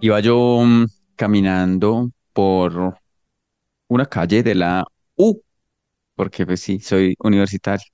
[0.00, 2.94] Iba yo mm, caminando por
[3.88, 4.84] una calle de la
[5.16, 5.40] U,
[6.14, 7.84] porque pues sí, soy universitario.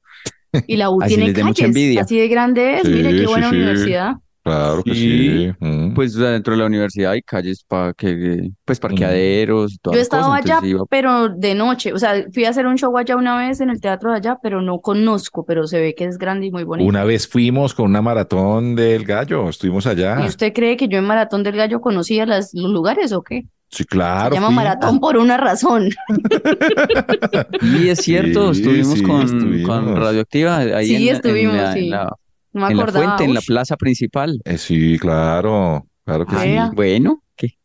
[0.66, 2.02] Y la U Así tiene les dé mucha calles, envidia.
[2.02, 2.84] así de grande es.
[2.88, 3.56] Mire qué sí, buena sí.
[3.56, 4.14] universidad.
[4.46, 5.52] Claro que Sí, sí.
[5.58, 8.82] Mm, pues dentro de la universidad hay calles para que, pues mm.
[8.82, 11.92] parqueaderos y todas Yo he estado cosas, allá, iba, pero de noche.
[11.92, 14.38] O sea, fui a hacer un show allá una vez en el teatro de allá,
[14.40, 16.88] pero no conozco, pero se ve que es grande y muy bonito.
[16.88, 20.20] Una vez fuimos con una maratón del gallo, estuvimos ¿Y allá.
[20.26, 23.42] usted cree que yo en Maratón del Gallo conocía las, los lugares o qué?
[23.68, 24.64] Sí, Se claro, llama fuimos.
[24.64, 25.88] Maratón por una razón.
[27.62, 29.68] y es cierto, Sí, estuvimos sí, con, estuvimos.
[29.68, 31.88] con Radioactiva ahí Sí, en, en estuvimos, en sí.
[31.88, 32.12] la,
[32.56, 34.40] No me en la fuente, en la plaza principal.
[34.44, 36.56] Eh, sí, claro, claro que sí.
[36.74, 37.58] Bueno, qué,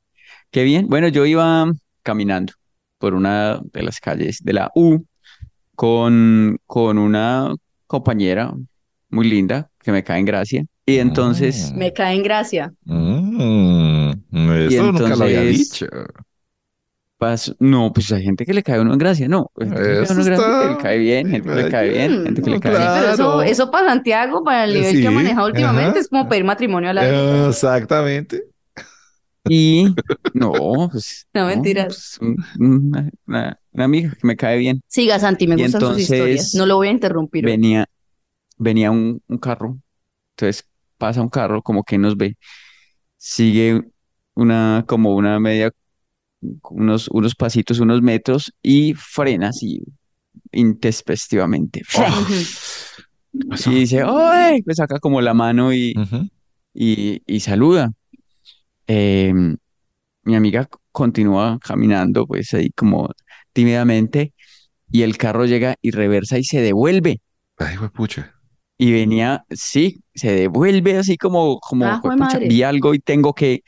[0.51, 0.87] qué bien.
[0.89, 1.71] Bueno, yo iba
[2.03, 2.53] caminando
[2.97, 5.03] por una de las calles de la U
[5.75, 7.53] con, con una
[7.87, 8.53] compañera
[9.09, 10.65] muy linda que me cae en gracia.
[10.85, 12.73] Y entonces, Mm, Me cae en gracia.
[12.85, 14.11] mm,
[14.69, 15.85] y eso nunca lo había entonces, dicho.
[17.59, 20.01] No, pues hay gente que le cae a uno en gracia, no, gente que le
[20.01, 22.41] Eso uno en gracia, que le está cae bien, gente que le cae bien, gente
[22.41, 22.91] que le cae sí, bien.
[23.17, 25.99] pero eso, para Santiago, para el nivel que ha manejado últimamente, ajá.
[25.99, 27.47] es como pedir matrimonio a la gente.
[27.49, 28.43] Exactamente.
[29.45, 29.85] Y
[30.33, 32.17] no, pues, No, no, mentiras.
[32.19, 34.81] pues, un- una, una- una amiga que me cae bien.
[34.87, 36.29] Siga, Santi, me Y gustan sus historias.
[36.29, 37.85] entonces No lo voy a interrumpir venía,
[38.57, 39.79] venía un, un carro,
[40.35, 42.37] entonces pasa un carro, como que nos ve,
[43.17, 43.81] sigue
[44.35, 45.71] una, como una media,
[46.69, 49.81] unos, unos pasitos, unos metros y frena así
[50.51, 51.81] intempestivamente.
[51.85, 52.07] ¡Fua!
[52.21, 52.33] Ujú.
[53.39, 53.71] ¿Qué pasó?
[53.71, 54.61] Y dice, ¡ay!
[54.61, 56.27] Pues saca como la mano y, Ujú.
[56.73, 57.91] y, y saluda.
[58.87, 59.33] Eh,
[60.23, 63.09] mi amiga continúa caminando, pues ahí como
[63.53, 64.33] tímidamente,
[64.91, 67.21] y el carro llega y reversa y se devuelve.
[67.57, 68.35] Ay, pucha.
[68.77, 72.47] Y venía, sí, se devuelve así como, como, Ah, jue "Juepucha, madre.
[72.49, 73.61] vi algo y tengo que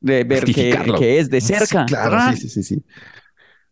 [0.00, 1.84] de- ver qué es de Sí, cerca.
[1.86, 2.32] claro, ¡Tra!
[2.32, 2.84] sí, sí, sí, sí.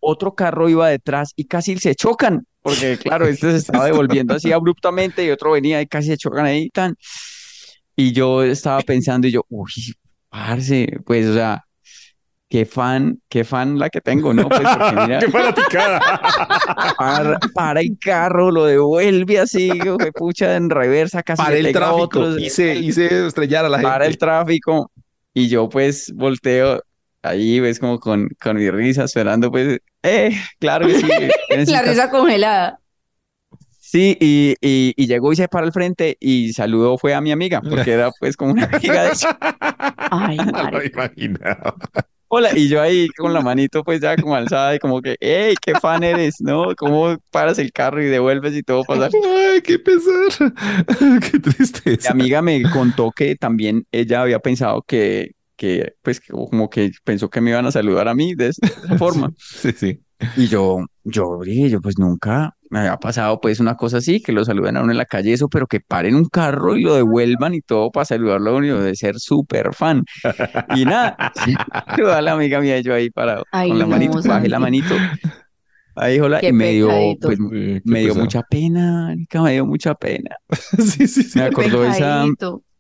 [0.00, 4.52] Otro carro iba detrás y casi se chocan, porque claro, este se estaba devolviendo así
[4.52, 6.94] abruptamente y otro venía y casi se chocan ahí tan.
[7.96, 9.72] Y yo estaba pensando y yo, uy,
[10.28, 11.64] parce, pues, o sea,
[12.48, 14.48] qué fan, qué fan la que tengo, ¿no?
[14.48, 16.00] Pues porque mira, ¡Qué fanaticada!
[16.96, 19.80] para, para el carro, lo devuelve así,
[20.14, 22.02] pucha, en reversa, casi Para el tráfico.
[22.04, 24.18] otros, Hice, hice estrellar a la para el gente.
[24.18, 24.92] tráfico.
[25.38, 26.82] Y yo pues volteo
[27.22, 31.06] ahí, ves como con, con mi risa, esperando pues, eh, claro que sí,
[31.48, 32.80] ¿qué La risa congelada.
[33.78, 37.30] Sí, y, y, y llegó y se para al frente y saludó fue a mi
[37.30, 39.38] amiga, porque era pues como una amiga de ella.
[40.10, 41.76] Ay, No lo imaginaba.
[42.30, 45.54] Hola, y yo ahí con la manito pues ya como alzada y como que, hey,
[45.60, 46.74] qué fan eres, ¿no?
[46.76, 49.14] ¿Cómo paras el carro y devuelves y todo pasa?
[49.24, 50.52] Ay, qué pesar.
[51.30, 51.38] Qué
[51.92, 52.12] Mi tristeza.
[52.12, 57.40] amiga me contó que también ella había pensado que, que pues como que pensó que
[57.40, 58.62] me iban a saludar a mí de esa
[58.96, 59.32] forma.
[59.36, 60.00] Sí, sí.
[60.34, 64.32] Y yo, yo dije, yo pues nunca me había pasado pues una cosa así, que
[64.32, 66.94] lo saluden a uno en la calle, eso, pero que paren un carro y lo
[66.94, 70.04] devuelvan y todo para saludarlo a uno, de ser súper fan.
[70.74, 71.16] Y nada,
[71.96, 74.94] toda la amiga mía yo ahí parado Ay, con la no, manito, bajé la manito,
[75.96, 76.88] ahí hola, Qué y me dio,
[77.20, 80.36] pues Sí, me dio mucha pena, marica, me dio mucha pena.
[80.78, 81.38] Sí, sí, sí.
[81.38, 82.24] Me acordó esa.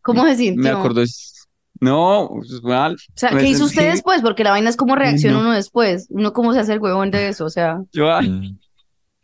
[0.02, 0.78] ¿Cómo se me sintió?
[0.78, 1.34] acordó, es-
[1.80, 4.20] no, pues, mal, O sea, me ¿qué hizo usted después?
[4.20, 6.06] Porque la vaina es cómo reacciona no, uno después.
[6.10, 7.44] Uno cómo se hace el huevón de eso.
[7.44, 8.58] O sea, yo, ay, Mm.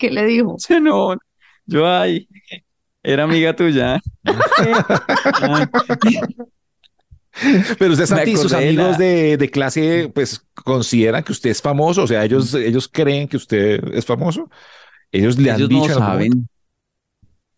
[0.08, 0.56] ¿Qué le dijo?
[0.82, 1.16] no,
[1.66, 2.28] yo, ay,
[3.02, 4.00] era amiga tuya.
[7.78, 12.04] Pero usted, Santi, sus amigos la, de, de clase, pues, consideran que usted es famoso.
[12.04, 14.48] O sea, ellos, ellos creen que usted es famoso.
[15.10, 16.36] Ellos le han ellos no dicho algún momento.
[16.36, 16.48] saben,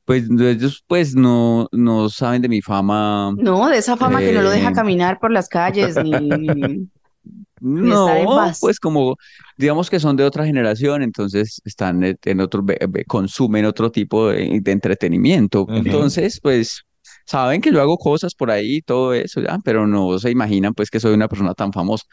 [0.04, 4.40] pues ellos pues no, no saben de mi fama, No, de esa fama que no
[4.40, 9.16] lo deja eh, caminar por las calles ni, ni, ni estar en no, pues como
[9.56, 12.64] digamos que son de otra generación, entonces están en otro,
[13.06, 16.82] consumen otro tipo de, de entretenimiento, entonces pues
[17.24, 20.74] saben que yo hago cosas por ahí y todo eso ya, pero no se imaginan
[20.74, 22.04] pues que soy una persona tan famosa.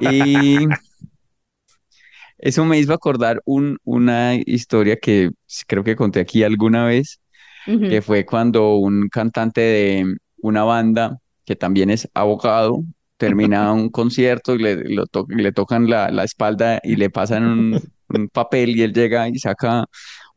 [0.00, 0.58] Y
[2.38, 5.30] eso me hizo acordar un, una historia que
[5.66, 7.20] creo que conté aquí alguna vez,
[7.66, 12.82] que fue cuando un cantante de una banda que también es abogado
[13.20, 17.10] termina un concierto y le, lo to- y le tocan la, la espalda y le
[17.10, 19.84] pasan un, un papel y él llega y saca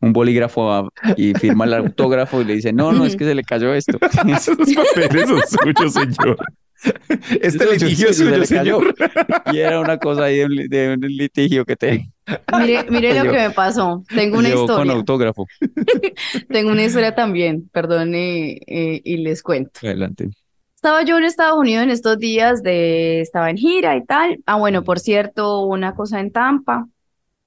[0.01, 3.33] un bolígrafo a- y firma el autógrafo y le dice, no, no, es que se
[3.35, 3.97] le cayó esto.
[4.27, 6.37] Esos papeles son suyos, señor.
[7.41, 8.79] Este Eso litigio es se suyo, le cayó.
[8.81, 8.95] señor.
[9.53, 12.09] Y era una cosa ahí de un, li- de un litigio que te
[12.59, 14.03] Mire, mire lo yo- que me pasó.
[14.13, 14.93] Tengo una llevó con historia.
[14.93, 15.45] autógrafo.
[16.49, 17.69] Tengo una historia también.
[17.71, 19.79] Perdón, eh, eh, y les cuento.
[19.83, 20.29] Adelante.
[20.83, 24.39] Estaba yo en Estados Unidos en estos días de, estaba en gira y tal.
[24.45, 26.89] Ah, bueno, por cierto, una cosa en Tampa.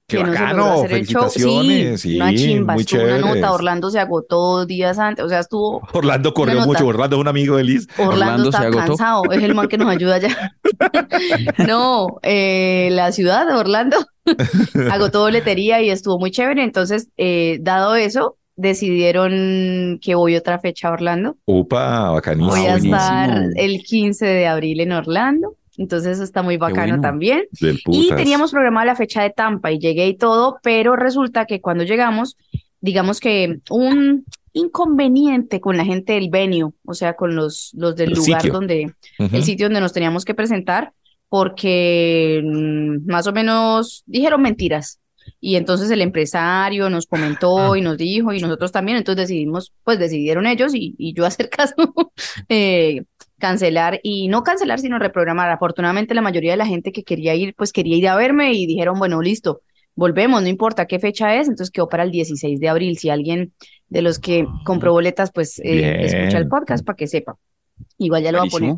[0.07, 1.21] Qué que no se logró bacano, hacer el show.
[1.29, 3.51] felicitaciones, Sí, una sí, chimba, muy estuvo una nota.
[3.51, 5.87] Orlando se agotó días antes, o sea, estuvo.
[5.93, 6.87] Orlando corrió mucho.
[6.87, 7.87] Orlando es un amigo de Liz.
[7.99, 8.85] Orlando, Orlando se está agotó.
[8.87, 10.53] cansado, es el man que nos ayuda allá.
[11.67, 13.97] No, eh, la ciudad de Orlando
[14.91, 16.63] agotó boletería y estuvo muy chévere.
[16.63, 21.37] Entonces, eh, dado eso, decidieron que voy otra fecha a Orlando.
[21.45, 22.49] Upa, bacanísimo.
[22.49, 22.95] Voy a buenísimo.
[22.95, 25.55] estar el 15 de abril en Orlando.
[25.77, 27.01] Entonces, eso está muy bacano bueno.
[27.01, 27.43] también.
[27.85, 31.83] Y teníamos programada la fecha de Tampa y llegué y todo, pero resulta que cuando
[31.83, 32.35] llegamos,
[32.81, 38.09] digamos que un inconveniente con la gente del venue, o sea, con los, los del
[38.09, 38.53] El lugar sitio.
[38.53, 40.93] donde, el sitio donde nos teníamos que presentar,
[41.29, 44.99] porque mm, más o menos dijeron mentiras.
[45.39, 49.99] Y entonces el empresario nos comentó y nos dijo, y nosotros también, entonces decidimos, pues
[49.99, 51.75] decidieron ellos y, y yo hacer caso,
[52.49, 53.03] eh,
[53.37, 55.49] cancelar y no cancelar, sino reprogramar.
[55.49, 58.65] Afortunadamente la mayoría de la gente que quería ir, pues quería ir a verme y
[58.65, 59.61] dijeron, bueno, listo,
[59.95, 62.97] volvemos, no importa qué fecha es, entonces quedó para el 16 de abril.
[62.97, 63.53] Si alguien
[63.89, 67.37] de los que compró boletas, pues eh, escucha el podcast para que sepa.
[67.97, 68.75] Igual ya lo voy a poner.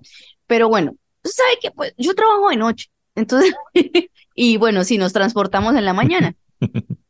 [0.48, 1.72] Pero bueno, ¿sabe qué?
[1.72, 3.54] Pues yo trabajo de noche, entonces,
[4.36, 6.36] y bueno, sí, nos transportamos en la mañana,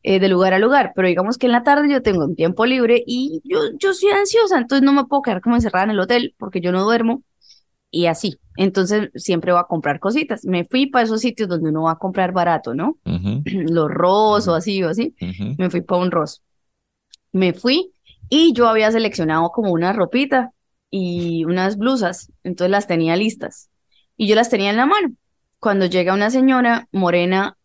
[0.03, 2.65] eh, de lugar a lugar, pero digamos que en la tarde yo tengo un tiempo
[2.65, 5.99] libre y yo, yo soy ansiosa, entonces no me puedo quedar como encerrada en el
[5.99, 7.23] hotel porque yo no duermo
[7.91, 8.39] y así.
[8.55, 10.45] Entonces siempre voy a comprar cositas.
[10.45, 12.97] Me fui para esos sitios donde uno va a comprar barato, ¿no?
[13.05, 15.15] Ujú, Los Ross o así o así.
[15.57, 16.41] Me fui para un Ross.
[17.31, 17.91] Me fui
[18.29, 20.51] y yo había seleccionado como una ropita
[20.91, 23.69] y unas blusas, entonces las tenía listas
[24.17, 25.13] y yo las tenía en la mano.
[25.59, 27.57] Cuando llega una señora morena,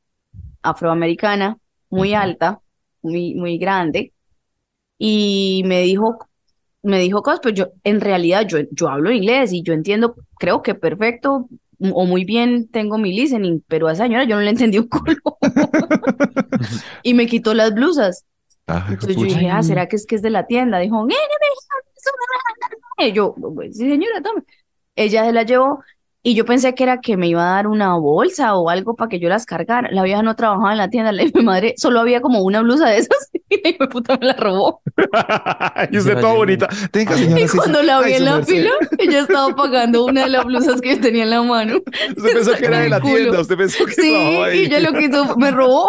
[0.63, 1.59] afroamericana,
[1.94, 2.61] muy alta,
[3.02, 4.12] muy, muy grande,
[4.99, 6.19] y me dijo,
[6.82, 10.62] me dijo cosas, pero yo, en realidad, yo, yo hablo inglés y yo entiendo, creo
[10.62, 11.49] que perfecto
[11.81, 14.88] o muy bien tengo mi listening, pero a esa señora yo no le entendí un
[14.88, 15.17] culo.
[17.02, 18.25] Y me quitó las blusas.
[18.67, 20.79] Ay, Entonces yo dije, ah, ¿será que es que es de la tienda?
[20.79, 24.43] Dijo, "Eh, no me dejan, Y yo, "Pues, sí, señora, tome.
[24.96, 25.82] Ella se la llevó
[26.26, 29.09] y yo pensé que era que me iba a dar una bolsa o algo para
[29.11, 29.91] que yo las cargara.
[29.93, 32.62] La vieja no trabajaba en la tienda, le dije, mi madre, solo había como una
[32.62, 34.81] blusa de esas y mi puta me la robó.
[35.91, 36.69] y usted toda bonita.
[36.91, 37.41] Tenga, señora.
[37.43, 37.87] Y sí, cuando sí.
[37.87, 38.53] la vi Ay, en la merced.
[38.55, 41.76] fila, ella estaba pagando una de las blusas que yo tenía en la mano.
[42.17, 43.41] Usted pensó que era de la tienda.
[43.41, 44.61] Usted pensó que Sí, ahí.
[44.61, 45.88] y ella lo que hizo, me robó.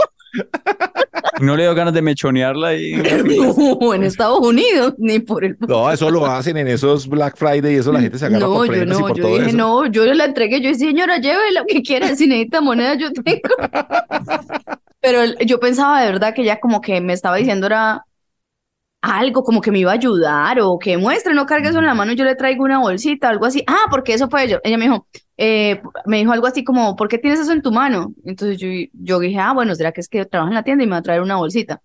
[1.41, 2.71] No le dio ganas de mechonearla
[3.25, 7.73] No, en Estados Unidos, ni por el No, eso lo hacen en esos Black Friday
[7.75, 9.47] y eso la gente se agarra No, por yo y no, por yo todo dije,
[9.49, 9.57] eso.
[9.57, 13.11] no, yo la entregué, yo dije, señora, lleve lo que quiera, si necesita moneda, yo
[13.11, 13.41] tengo.
[15.01, 18.05] Pero el- yo pensaba de verdad que ella como que me estaba diciendo era
[19.05, 21.93] algo, como que me iba a ayudar o que muestre, no cargue eso en la
[21.93, 23.63] mano, yo le traigo una bolsita, algo así.
[23.67, 24.57] Ah, porque eso fue yo.
[24.63, 25.07] Ella me dijo,
[25.37, 28.13] eh, me dijo algo así como, ¿por qué tienes eso en tu mano?
[28.25, 30.87] Entonces yo, yo dije, ah, bueno, será que es que trabaja en la tienda y
[30.87, 31.81] me va a traer una bolsita.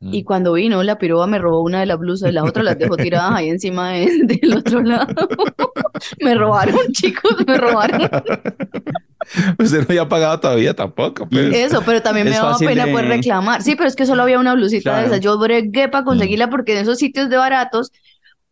[0.00, 0.12] Mm.
[0.14, 2.96] Y cuando vino, la piroba me robó una de las blusas la otra las dejó
[2.96, 5.14] tiradas ahí encima de- del otro lado.
[6.20, 8.02] Me robaron, chicos, me robaron.
[9.58, 11.26] Usted no había pagado todavía tampoco.
[11.28, 11.54] Pues.
[11.54, 13.62] Eso, pero también me daba pena de- poder reclamar.
[13.62, 15.20] Sí, pero es que solo había una blusita de esas.
[15.20, 17.90] Yo bregué para conseguirla porque en esos sitios de baratos,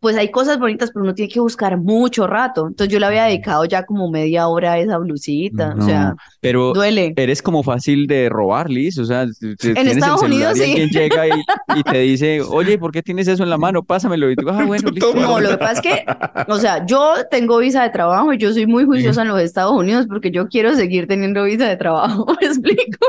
[0.03, 2.67] pues hay cosas bonitas, pero uno tiene que buscar mucho rato.
[2.67, 5.73] Entonces yo le había dedicado ya como media hora a esa blusita.
[5.79, 7.13] O sea, No, pero duele.
[7.15, 8.97] eres como fácil de robar, Liz.
[8.99, 10.71] O sea, t- tienes Estados el Unidos, y sí.
[10.71, 11.31] alguien llega y,
[11.79, 13.81] y te dice, oye, ¿por qué tienes eso en la mano?
[13.81, 14.29] Pásamelo.
[14.29, 15.13] Y tú, ah, bueno, listo.
[15.15, 16.05] No, lo que pasa es que,
[16.49, 19.71] o sea, yo tengo visa de trabajo y yo soy muy juiciosa en los Estados
[19.71, 23.07] Unidos porque yo quiero seguir teniendo visa de trabajo, ¿me explico?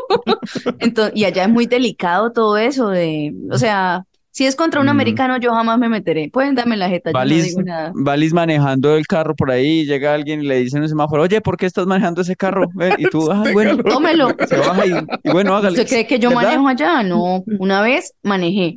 [0.78, 4.04] Entonces, y allá es muy delicado todo eso de, o sea,
[4.34, 4.90] si es contra un Mm.
[4.90, 6.28] americano, yo jamás me meteré.
[6.28, 7.92] Pueden darme la jeta, yo no Valis, digo nada.
[7.94, 11.40] Valis manejando el carro por ahí, llega alguien y le dice en un semáforo, oye,
[11.40, 12.66] ¿por qué estás manejando ese carro?
[12.74, 14.28] Ven, Y tú, ah, bueno, Tómelo.
[14.48, 14.90] se baja y,
[15.22, 15.78] y bueno, hágale.
[15.78, 16.42] ¿Usted cree que yo ¿Verdad?
[16.58, 17.02] manejo allá?
[17.04, 18.76] No, una vez manejé,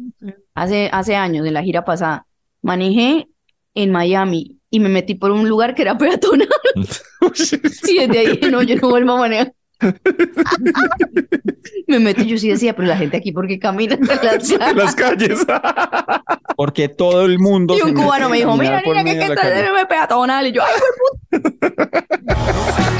[0.54, 2.28] hace, hace años, en la gira pasada,
[2.62, 3.28] manejé
[3.74, 6.48] en Miami y me metí por un lugar que era peatonal
[7.88, 9.54] y desde ahí no, yo no vuelvo a manejar.
[11.88, 14.75] Me metí, yo sí decía, pero la gente aquí, ¿por qué camina las en calles?
[14.75, 15.46] las calles.
[16.55, 19.79] Porque todo el mundo Y un cubano me dijo, mira, por niña, que, que está
[19.81, 20.48] en peatonal.
[20.48, 20.72] Y yo, ay,
[22.25, 22.98] Nos han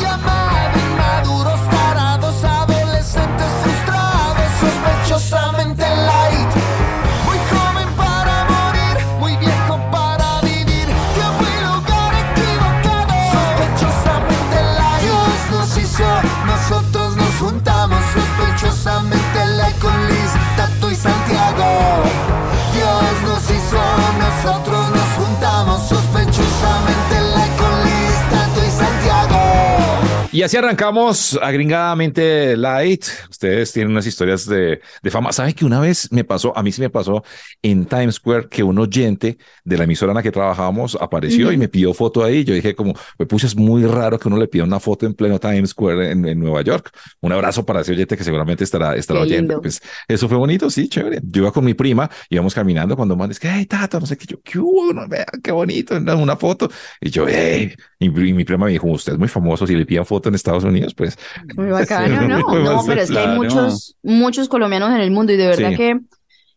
[30.48, 33.04] así arrancamos agringadamente light.
[33.30, 35.34] Ustedes tienen unas historias de, de fama.
[35.34, 37.22] ¿Sabe que una vez me pasó, a mí sí me pasó
[37.62, 41.58] en Times Square que un oyente de la emisora en la que trabajábamos apareció y
[41.58, 42.46] me pidió foto ahí.
[42.46, 45.14] Yo dije como, me puse es muy raro que uno le pida una foto en
[45.16, 46.92] pleno Times Square en, en Nueva York.
[47.20, 49.62] Un abrazo para ese oyente que seguramente estará, estará Qué oyendo.
[49.62, 51.20] Pues eso fue bonito, sí, chévere.
[51.24, 54.16] Yo iba con mi prima, íbamos caminando cuando man es que, hey, tata, no sé
[54.16, 56.70] qué, yo, qué no, vea, qué bonito, una, foto.
[57.02, 59.86] Y yo, hey, y, y mi prima me dijo, usted es muy famoso, si le
[59.86, 61.18] piden foto en Estados Unidos, pues
[61.56, 62.38] Muy bacano, ¿no?
[62.40, 65.76] No, pero es que hay muchos, muchos colombianos en el mundo y de verdad Sí.
[65.78, 66.00] que,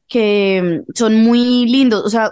[0.08, 2.04] que mm, son muy lindos.
[2.04, 2.30] O sea,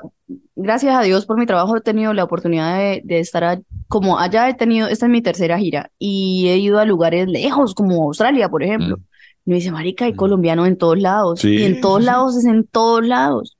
[0.56, 4.18] gracias a Dios por mi trabajo he tenido la oportunidad de, de estar a- como
[4.18, 8.02] allá he tenido, esta es mi tercera gira y he ido a lugares lejos como
[8.04, 8.96] Australia, por ejemplo.
[8.96, 9.00] Mm.
[9.46, 10.16] Y me dice, marica, hay Mm.
[10.16, 11.40] colombianos en todos lados.
[11.40, 12.06] Sí, Y en todos sí.
[12.06, 13.56] lados es en todos lados.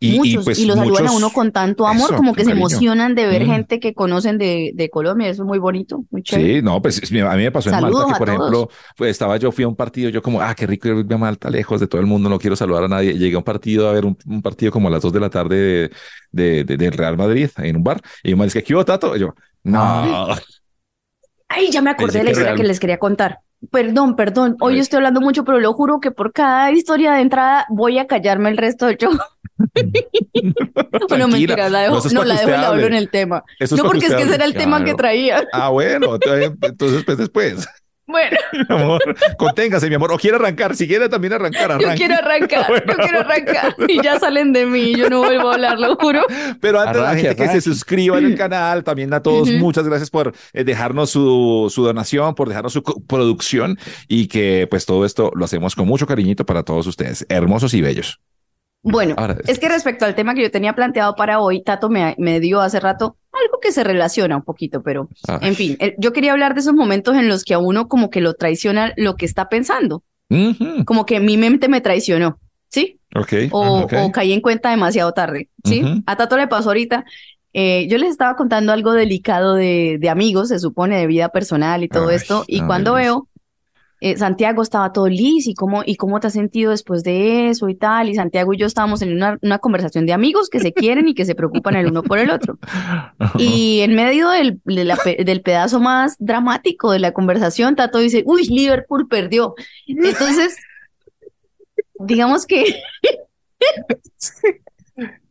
[0.00, 0.44] Y, y, Muchos.
[0.44, 2.66] pues Y los saludan a uno con tanto amor, Eso, como que se cariño.
[2.66, 3.46] emocionan de ver Mm.
[3.46, 5.28] gente que conocen de, de Colombia.
[5.28, 6.56] Eso es muy bonito, muy chévere.
[6.56, 9.36] Sí, no, pues es- a mí me pasó en Malta que, por ejemplo, pues, estaba
[9.38, 11.86] yo, fui a un partido, yo como, ah, qué rico irme a Malta, lejos de
[11.88, 13.14] todo el mundo, no quiero saludar a nadie.
[13.18, 15.30] Llegué a un partido, a ver un, un partido como a las dos de la
[15.30, 15.90] tarde
[16.30, 19.16] de, de, Real Madrid, en un bar, y me dice, ¿qué hubo, Tato?
[19.16, 20.28] Y yo, no,
[21.48, 23.40] Ay, ya me acordé de la historia que les quería contar.
[23.70, 24.56] Perdón, perdón.
[24.60, 28.06] Hoy estoy hablando mucho, pero lo juro que por cada historia de entrada voy a
[28.06, 29.12] callarme el resto del show.
[31.08, 33.42] Bueno, mentira, la dejo, no, la dejo la hablo en el tema.
[33.58, 35.44] Eso es No, porque es que ese era el tema que traía.
[35.52, 36.16] Ah, bueno,
[36.60, 37.66] entonces pues después,
[38.08, 38.38] Bueno,
[38.68, 39.00] mi amor,
[39.36, 42.96] conténgase, mi amor, o quiere arrancar, si quiere también arrancar, yo quiero arrancar, Bueno, yo
[42.96, 43.74] quiero arrancar.
[43.86, 46.22] Y ya salen de mí, yo no vuelvo a hablar, lo juro.
[46.58, 50.08] Pero antes la Arranque, gente que se suscriba el canal, también a todos, muchas gracias
[50.08, 55.30] por eh, dejarnos su, su donación, por dejarnos su producción y que pues todo esto
[55.34, 58.22] lo hacemos con mucho cariñito para todos ustedes, hermosos y bellos.
[58.82, 62.14] Bueno, Ahora, es que respecto al tema que yo tenía planteado para hoy, Tato me,
[62.16, 65.94] me dio hace rato algo que se relaciona un poquito, pero Ah, en fin, el-
[65.98, 68.92] yo quería hablar de esos momentos en los que a uno como que lo traiciona
[68.96, 70.02] lo que está pensando,
[70.84, 73.00] como que mi mente me traicionó, ¿sí?
[73.14, 75.82] ok, O, o caí en cuenta demasiado tarde, ¿sí?
[76.06, 77.04] A Tato le pasó ahorita.
[77.54, 81.82] eh, yo les estaba contando algo delicado de, de amigos, se supone, de vida personal
[81.82, 83.28] y todo Ay, esto, y cuando veo,
[84.00, 87.68] eh, Santiago estaba todo listo, y cómo, y cómo te has sentido después de eso
[87.68, 90.72] y tal, y Santiago y yo estábamos en una, una conversación de amigos que se
[90.72, 92.58] quieren y que se preocupan el uno por el otro.
[93.38, 97.98] Y en medio del, de la pe- del pedazo más dramático de la conversación, Tato
[97.98, 99.54] dice, uy, Liverpool perdió.
[99.86, 100.56] Entonces,
[102.00, 102.64] digamos que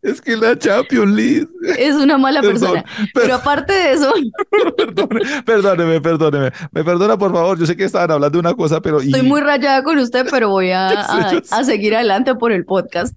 [0.07, 1.47] Es que la Champions League.
[1.77, 2.85] es una mala Perdón, persona.
[3.13, 4.13] Pero aparte de eso,
[4.77, 6.51] Perdone- perdóneme, perdóneme.
[6.71, 7.59] Me perdona, por favor.
[7.59, 9.01] Yo sé que estaban hablando de una cosa, pero.
[9.01, 10.89] y- estoy muy rayada con usted, pero voy a,
[11.51, 13.13] a- seguir adelante por el podcast.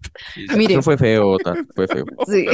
[0.57, 2.05] Mire, Eso fue feo, Ota, fue feo.
[2.27, 2.47] sí.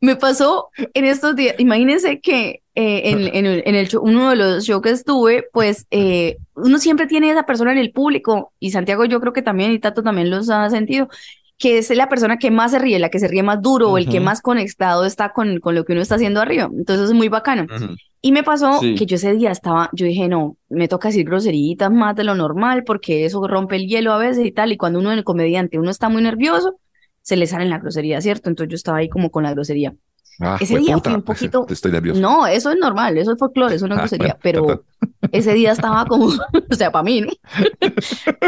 [0.00, 4.28] Me pasó en estos días, imagínense que eh, en, en el, en el show- uno
[4.30, 8.52] de los shows que estuve, pues eh, uno siempre tiene esa persona en el público,
[8.60, 11.08] y Santiago yo creo que también, y Tato también los ha sentido,
[11.58, 13.98] que es la persona que más se ríe, la que se ríe más duro, o
[13.98, 16.68] el que más conectado está con, con lo que uno está haciendo arriba.
[16.72, 17.64] Entonces es muy bacano.
[17.64, 17.94] Ujú.
[18.20, 18.94] Y me pasó Sí.
[18.94, 22.34] que yo ese día estaba, yo dije, no, me toca decir groseritas más de lo
[22.34, 24.72] normal porque eso rompe el hielo a veces y tal.
[24.72, 26.74] Y cuando uno en el comediante, uno está muy nervioso,
[27.22, 28.48] se le salen la grosería, ¿cierto?
[28.50, 29.94] Entonces yo estaba ahí como con la grosería.
[30.40, 32.20] Ah, ese día fui un poquito- Estoy nervioso.
[32.20, 34.84] No, eso es normal, eso es folclore, eso no es Ah, grosería, bueno, pero
[35.32, 36.26] ese día estaba como,
[36.70, 37.30] o sea, para mí, ¿no?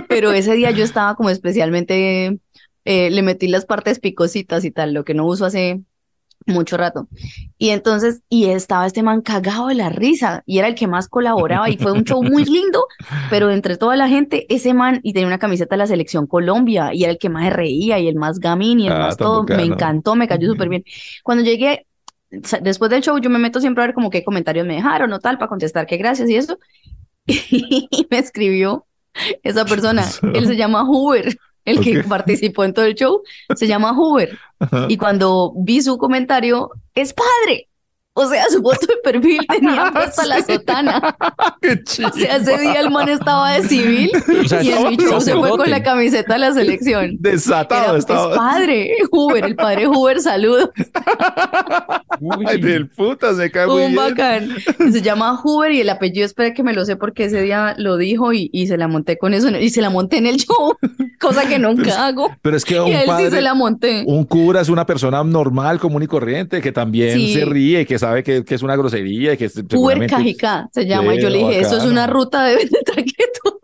[0.08, 2.38] Pero ese día yo estaba como especialmente,
[2.90, 5.82] eh, le metí las partes picositas y tal, lo que no uso hace
[6.46, 7.06] mucho rato.
[7.58, 11.06] Y entonces, y estaba este man cagado de la risa, y era el que más
[11.06, 12.86] colaboraba, y fue un show muy lindo,
[13.28, 16.94] pero entre toda la gente, ese man, y tenía una camiseta de la Selección Colombia,
[16.94, 19.44] y era el que más reía, y el más gamín, y el Ah, más todo,
[19.44, 20.84] me encantó, me cayó súper bien.
[21.22, 21.86] Cuando llegué,
[22.30, 25.18] después del show, yo me meto siempre a ver como qué comentarios me dejaron o
[25.18, 26.58] tal, para contestar que gracias y eso,
[27.26, 28.86] y me escribió
[29.42, 31.36] esa persona, él se llama Hoover,
[31.68, 33.22] el que participó en todo el show,
[33.54, 34.38] se llama Hoover.
[34.58, 34.86] Ajá.
[34.88, 37.67] Y cuando vi su comentario, es padre.
[38.20, 41.16] O sea, su foto de perfil tenía puesta la sotana.
[41.62, 44.10] Qué O sea, ese día el man estaba de civil
[44.44, 47.16] O sea, y en mi show se fue con la camiseta de la selección.
[47.20, 48.34] Desatado Era, es estaba.
[48.34, 50.70] padre, Hoover, el padre Hoover, saludo.
[52.20, 52.44] Uy.
[52.48, 53.94] Ay, del putas, me cae muy Un bien.
[53.96, 54.48] bacán.
[54.80, 57.74] Y se llama Hoover y el apellido, espera que me lo sé porque ese día
[57.78, 59.48] lo dijo y, y se la monté con eso.
[59.50, 60.76] Y se la monté en el show,
[61.20, 62.30] cosa que nunca hago.
[62.42, 64.02] Pero es que un él sí padre, se la monté.
[64.06, 67.34] un cura es una persona normal, común y corriente, que también Sí.
[67.34, 70.14] se ríe, que sabe que, que es una grosería y que Uber seguramente...
[70.14, 71.14] Cajicá se llama.
[71.14, 73.60] Y yo le dije, eso es una ruta de de traqueto.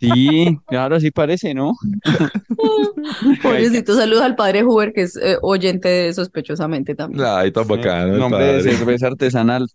[0.00, 1.72] Sí, claro, sí parece, ¿no?
[3.42, 7.24] Pobrecito, saludos al padre Hoover, que es eh, oyente de sospechosamente también.
[7.26, 8.16] Ay, tan bacano.
[8.16, 9.66] Nombre de cerveza artesanal.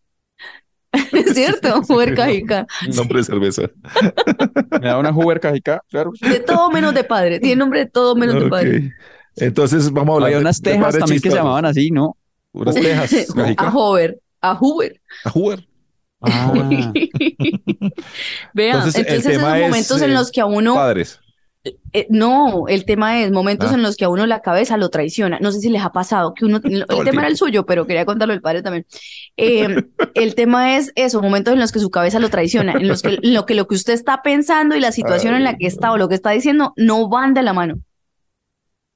[0.91, 1.81] ¿Es cierto?
[1.87, 2.67] Huercajica.
[2.93, 3.61] Nombre de cerveza.
[4.71, 6.11] Me da una Huber Cajica, claro.
[6.19, 7.39] De todo menos de padre.
[7.39, 8.93] Tiene nombre de todo menos de padre.
[9.37, 12.17] Entonces vamos a hablar Había de- unas tejas también que se llamaban así, ¿no?
[13.57, 13.71] A.
[13.73, 14.19] Hover.
[14.41, 15.01] A Hoover.
[15.25, 15.67] A Hoover.
[16.23, 16.53] Ah,
[18.53, 21.19] Vean, Entonces, el entonces, esos tema es, momentos eh, en los que a uno, Padres.
[21.93, 23.75] eh, no, el tema es momentos Ah.
[23.75, 25.39] en los que a uno la cabeza lo traiciona.
[25.39, 27.87] No sé si les ha pasado que uno, el, el tema era el suyo, pero
[27.87, 28.85] quería contarlo del padre también.
[29.37, 33.01] Eh, el tema es eso, momentos en los que su cabeza lo traiciona, en los
[33.01, 35.65] que, en lo que lo que usted está pensando y la situación en la que
[35.67, 37.79] está o lo que está diciendo no van de la mano.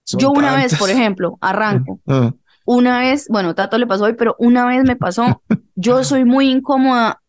[0.03, 2.00] Son Yo una vez, por ejemplo, arranco.
[2.05, 2.31] Ah,
[2.65, 5.41] Una vez, bueno, Tato le pasó hoy, pero una vez me pasó,
[5.75, 7.22] yo soy muy incómoda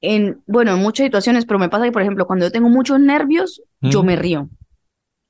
[0.00, 2.98] en, bueno, en muchas situaciones, pero me pasa que, por ejemplo, cuando yo tengo muchos
[3.00, 4.06] nervios, yo Mm.
[4.06, 4.48] me río.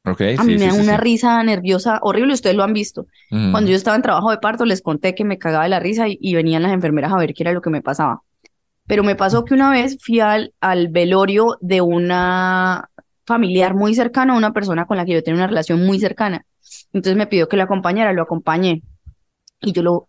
[0.05, 1.01] ok, A mí sí, me da sí, una sí.
[1.03, 3.07] risa nerviosa horrible, ustedes lo han visto.
[3.31, 3.51] Mm.
[3.53, 6.09] Cuando yo estaba en trabajo de parto, les conté que me cagaba de la risa
[6.09, 8.23] y, y venían las enfermeras a ver qué era lo que me pasaba.
[8.87, 12.89] Pero me pasó que una vez fui al, al velorio de una
[13.27, 16.45] familiar muy cercana, una persona con la que yo tenía una relación muy cercana.
[16.93, 18.83] Entonces me pidió que lo acompañara, lo acompañé.
[19.63, 20.09] Y yo lo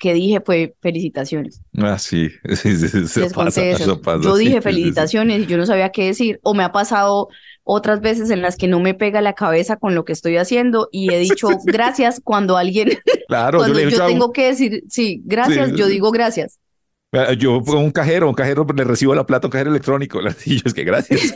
[0.00, 1.60] que dije fue felicitaciones.
[1.78, 4.00] Ah, sí, sí, sí, Les pasa, eso.
[4.22, 6.40] Yo sí, dije felicitaciones y yo no sabía qué decir.
[6.42, 7.28] O me ha pasado
[7.62, 10.88] otras veces en las que no me pega la cabeza con lo que estoy haciendo
[10.90, 12.88] y he dicho gracias cuando alguien,
[13.28, 16.58] Claro, yo cuando yo tengo que decir, sí, gracias, yo digo gracias.
[17.12, 20.20] "Ah, yo pongo un cajero, un cajero le recibo la plata, un cajero electrónico.
[20.46, 21.20] Y yo es que gracias.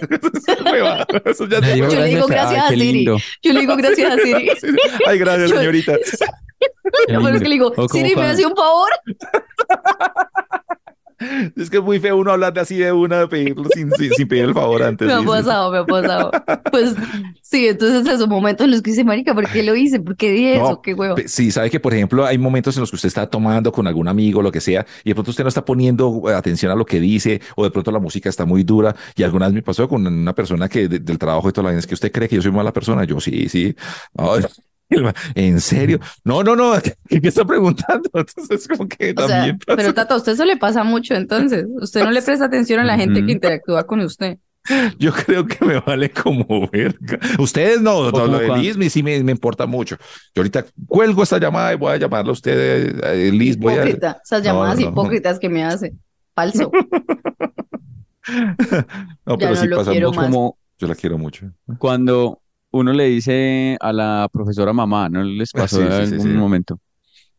[1.25, 1.61] Eso ya.
[1.75, 3.05] Yo le digo gracias Ay, a Siri.
[3.05, 4.51] Yo le digo gracias a Siri.
[5.07, 5.93] Ay, gracias, Yo- señorita.
[7.09, 8.89] Lo peor es que le digo, Siri, ¿me hace un favor?
[11.57, 14.13] Es que es muy feo uno hablar de así de una, de pedirlo sin, sin,
[14.13, 15.07] sin pedir el favor antes.
[15.07, 16.31] Me ha pasado, me ha pasado.
[16.71, 16.95] Pues
[17.43, 20.01] sí, entonces esos momentos en los que dice, marica, ¿por qué lo hice?
[20.01, 20.83] ¿Por qué No, eso?
[20.83, 21.17] Qué huevo.
[21.27, 24.09] Sí, sabe que, por ejemplo, hay momentos en los que usted está tomando con algún
[24.09, 26.85] amigo, lo que sea, y de pronto usted no está poniendo eh, atención a lo
[26.85, 28.95] que dice, o de pronto la música está muy dura.
[29.17, 31.69] Y alguna vez me pasó con una persona que de- del trabajo y toda la
[31.69, 33.05] vaina, es que usted cree que yo soy mala persona.
[33.05, 33.75] Yo sí, sí.
[34.17, 34.45] Ay,
[35.35, 35.99] ¿En serio?
[36.25, 36.73] No, no, no.
[37.09, 38.09] ¿Qué, qué está preguntando?
[38.15, 39.77] Entonces, como que O sea, también pasa.
[39.77, 41.67] pero Tata, a usted eso le pasa mucho entonces.
[41.81, 44.39] Usted no le presta atención a la gente que interactúa con usted.
[44.99, 47.19] Yo creo que me vale como verga.
[47.39, 49.97] Ustedes no, no, lo de cuando- Liz me- sí me, me importa mucho.
[50.35, 53.59] Yo ahorita cuelgo esta llamada y voy a llamarla a usted, eh, Liz.
[53.59, 54.21] Voy a, Hipócrita.
[54.25, 54.89] Esas No, llamadas no.
[54.89, 55.93] hipócritas que me hace.
[56.35, 56.73] Falso.
[59.27, 60.21] no, Ya pero no sí lo pasa quiero mucho.
[60.21, 60.31] más.
[60.31, 61.51] Como Yo la quiero mucho.
[61.79, 62.41] cuando
[62.75, 66.33] uno le dice a la profesora mamá, ¿no les pasó Sí, sí, en sí, algún
[66.33, 66.37] sí.
[66.39, 66.81] momento?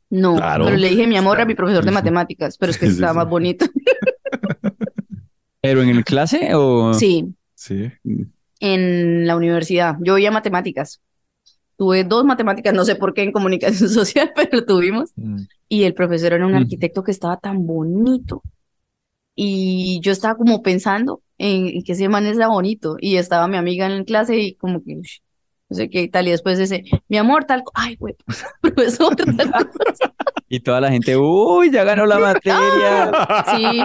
[0.09, 0.65] No, Claro.
[0.65, 3.17] pero le dije mi amor a mi profesor de matemáticas, pero es que estaba sí.
[3.17, 3.65] más bonito.
[5.61, 6.93] ¿Pero en el clase o...?
[6.93, 7.91] Sí, Sí.
[8.59, 9.95] en la universidad.
[10.01, 11.01] Yo veía matemáticas.
[11.77, 15.11] Tuve dos matemáticas, no sé por qué en comunicación social, pero tuvimos.
[15.67, 16.57] Y el profesor era un Mm.
[16.57, 18.43] arquitecto que estaba tan bonito.
[19.35, 22.97] Y yo estaba como pensando en, en que ese man era bonito.
[22.99, 25.01] Y estaba mi amiga en clase y como que,
[25.69, 26.27] no sé qué y tal.
[26.27, 28.15] Y después ese, mi amor, tal, ay, güey,
[28.61, 29.35] profesor, tal
[29.69, 30.13] cosa.
[30.47, 33.11] Y toda la gente, uy, ya ganó la materia.
[33.55, 33.79] Sí,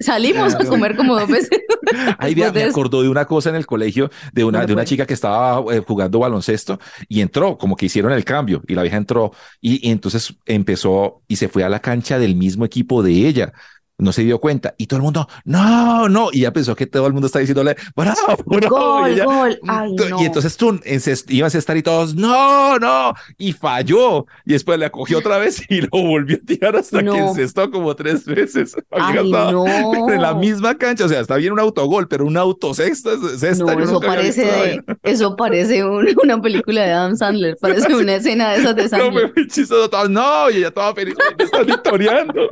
[0.00, 1.60] salimos a comer como dos veces.
[2.18, 2.70] Ahí me eso.
[2.70, 5.62] acordó de una cosa en el colegio de una, ¿Cuál de una chica que estaba
[5.72, 6.78] eh, jugando baloncesto
[7.08, 11.22] y entró, como que hicieron el cambio y la vieja entró y, y entonces empezó
[11.28, 13.52] y se fue a la cancha del mismo equipo de ella.
[13.96, 16.30] No se dio cuenta y todo el mundo, no, no.
[16.32, 18.68] Y ya pensó que todo el mundo está diciéndole, bravo, no.
[18.68, 19.60] Gol, y ella, gol.
[19.68, 20.20] Ay, no.
[20.20, 20.80] Y entonces tú
[21.28, 23.14] ibas a estar y todos, no, no.
[23.38, 24.26] Y falló.
[24.44, 27.28] Y después le acogió otra vez y lo volvió a tirar hasta que No.
[27.28, 28.74] encestó como tres veces.
[28.90, 29.64] Ay, no.
[30.10, 31.04] En la misma cancha.
[31.04, 34.84] O sea, está bien un autogol, pero un autosexta, sexta, No, yo eso parece, de-
[35.04, 38.88] eso parece un- una película de Adam Sandler, parece una escena de esas de No,
[38.88, 39.12] Sandler.
[39.28, 39.88] me fui chistoso.
[39.88, 41.14] todo, No, y ella estaba feliz.
[41.38, 42.50] Me están victoriando.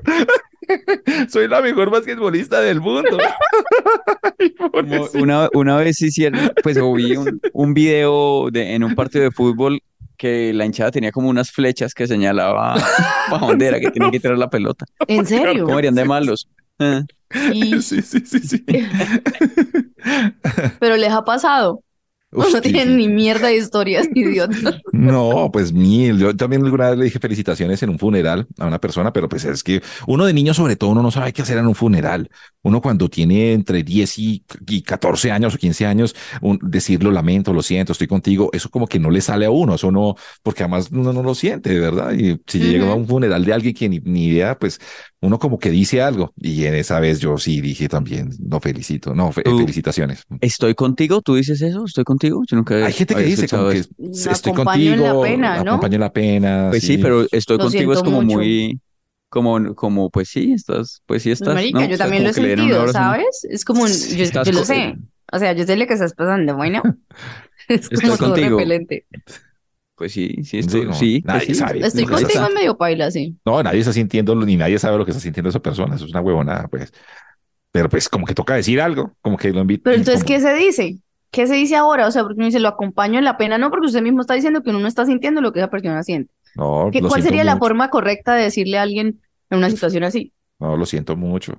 [1.29, 3.19] Soy la mejor basquetbolista del mundo.
[5.15, 9.81] Una, una vez hicieron, pues vi un, un video de, en un partido de fútbol
[10.17, 12.75] que la hinchada tenía como unas flechas que señalaba
[13.31, 14.85] para dónde era que tenía que tirar la pelota.
[15.07, 15.65] ¿En serio?
[15.65, 16.49] ¿Cómo eran de malos?
[16.79, 17.03] Ah,
[17.53, 18.65] Y- Sí, sí, sí, sí.
[20.79, 21.83] pero les ha pasado.
[22.33, 24.81] Uf, no tienen ni mierda de historias, idiotas.
[24.93, 26.19] No, pues mil.
[26.19, 29.45] Yo también alguna vez le dije felicitaciones en un funeral a una persona, pero pues
[29.45, 32.31] es que uno de niño sobre todo uno no sabe qué hacer en un funeral.
[32.63, 37.11] Uno cuando tiene entre 10 y, y 14 años o 15 años, un- decir lo
[37.11, 40.15] lamento, lo siento, estoy contigo, eso como que no le sale a uno, eso no,
[40.43, 42.13] porque además uno no lo siente, de verdad.
[42.13, 44.79] Y si llega a un funeral de alguien que ni, ni idea, pues
[45.21, 46.33] uno como que dice algo.
[46.37, 50.23] Y en esa vez yo sí dije también, no felicito, no, fe- felicitaciones.
[50.41, 51.21] ¿Estoy contigo?
[51.23, 51.85] ¿Tú dices eso?
[51.85, 52.22] ¿Estoy contigo?
[52.29, 55.71] Yo nunca Hay gente que dice como que estoy Acompaño en la contigo, pena, ¿no?
[55.71, 56.67] acompaño la pena.
[56.71, 58.37] Pues sí, pero estoy Lo contigo es como mucho.
[58.39, 58.81] muy,
[59.29, 61.87] como, como, pues sí, estás, pues sí Pues, estás, marica, ¿no?
[61.87, 62.89] yo O sea, también lo he como sentido.
[62.89, 63.47] ¿sabes?
[63.51, 64.97] Es como, un- yo, yo lo sé.
[65.33, 66.83] O sea, yo sé lo que estás pasando, bueno.
[67.69, 68.59] Es Estoy como todo contigo.
[68.59, 69.07] repelente.
[69.95, 71.55] Pues sí, sí, Sí, esto, no, sí, pues nadie sí.
[71.55, 71.79] sabe.
[71.87, 73.37] Estoy contigo en medio paila, sí.
[73.45, 75.95] No, nadie está sintiendo, ni nadie sabe lo que está sintiendo esa persona.
[75.95, 76.93] Eso es una huevonada, pues.
[77.71, 79.83] Pero pues como que toca decir algo, como que lo invita.
[79.85, 80.99] Pero entonces, ¿qué se dice?
[81.33, 82.07] ¿Qué se dice ahora?
[82.07, 84.35] O sea, porque uno dice, lo acompaño en la pena, no, porque usted mismo está
[84.35, 86.31] diciendo que uno no está sintiendo lo que esa persona siente.
[86.55, 90.05] No, ¿Qué- lo ¿Cuál sería la forma correcta de decirle a alguien en una situación
[90.05, 90.33] así?
[90.61, 91.55] No, lo siento mucho.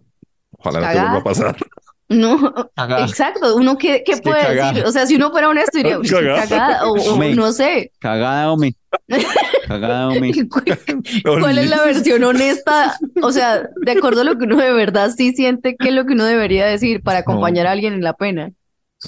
[0.52, 1.58] Ojalá no te vuelva a pasar.
[2.10, 2.54] No,
[3.00, 3.56] exacto.
[3.56, 4.86] Uno qué, qué puede decir.
[4.86, 6.48] O sea, si uno fuera honesto diría, "Uy, qué Cagada.
[6.48, 6.96] cagada", o,
[7.34, 7.92] no sé.
[7.98, 8.76] Cagada, hombre.
[9.68, 10.32] Cagada, hombre.
[11.24, 12.98] ¿Cuál es la versión honesta?
[13.24, 16.06] O sea, de acuerdo a lo que uno de verdad sí siente, ¿qué es lo
[16.06, 18.52] que uno debería decir para acompañar a alguien en la pena?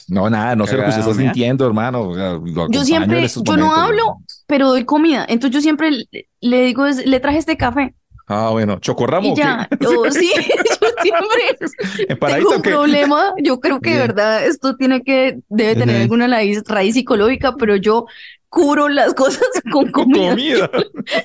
[0.08, 2.10] No, nada, no sé lo que usted está sintiendo, hermano.
[2.10, 5.25] O sea, lo acompaño Yo en siempre, yo no hablo, pero doy comida.
[5.27, 6.08] Entonces yo siempre le,
[6.41, 7.93] le digo, es- le traje este café.
[8.27, 9.27] Ah, bueno, chocorramo.
[9.27, 10.31] Y ya, yo sí,
[10.81, 11.71] yo siempre tengo
[12.10, 13.34] Empanadita, un problema.
[13.43, 17.75] Yo creo que de verdad esto tiene que, debe tener alguna raíz, raíz psicológica, pero
[17.75, 18.05] yo
[18.49, 20.29] curo las cosas con comida.
[20.31, 20.69] Comida.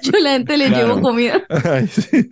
[0.02, 0.86] Yo a la gente le Claro.
[0.88, 1.42] llevo comida.
[1.48, 2.28] Ay, sí.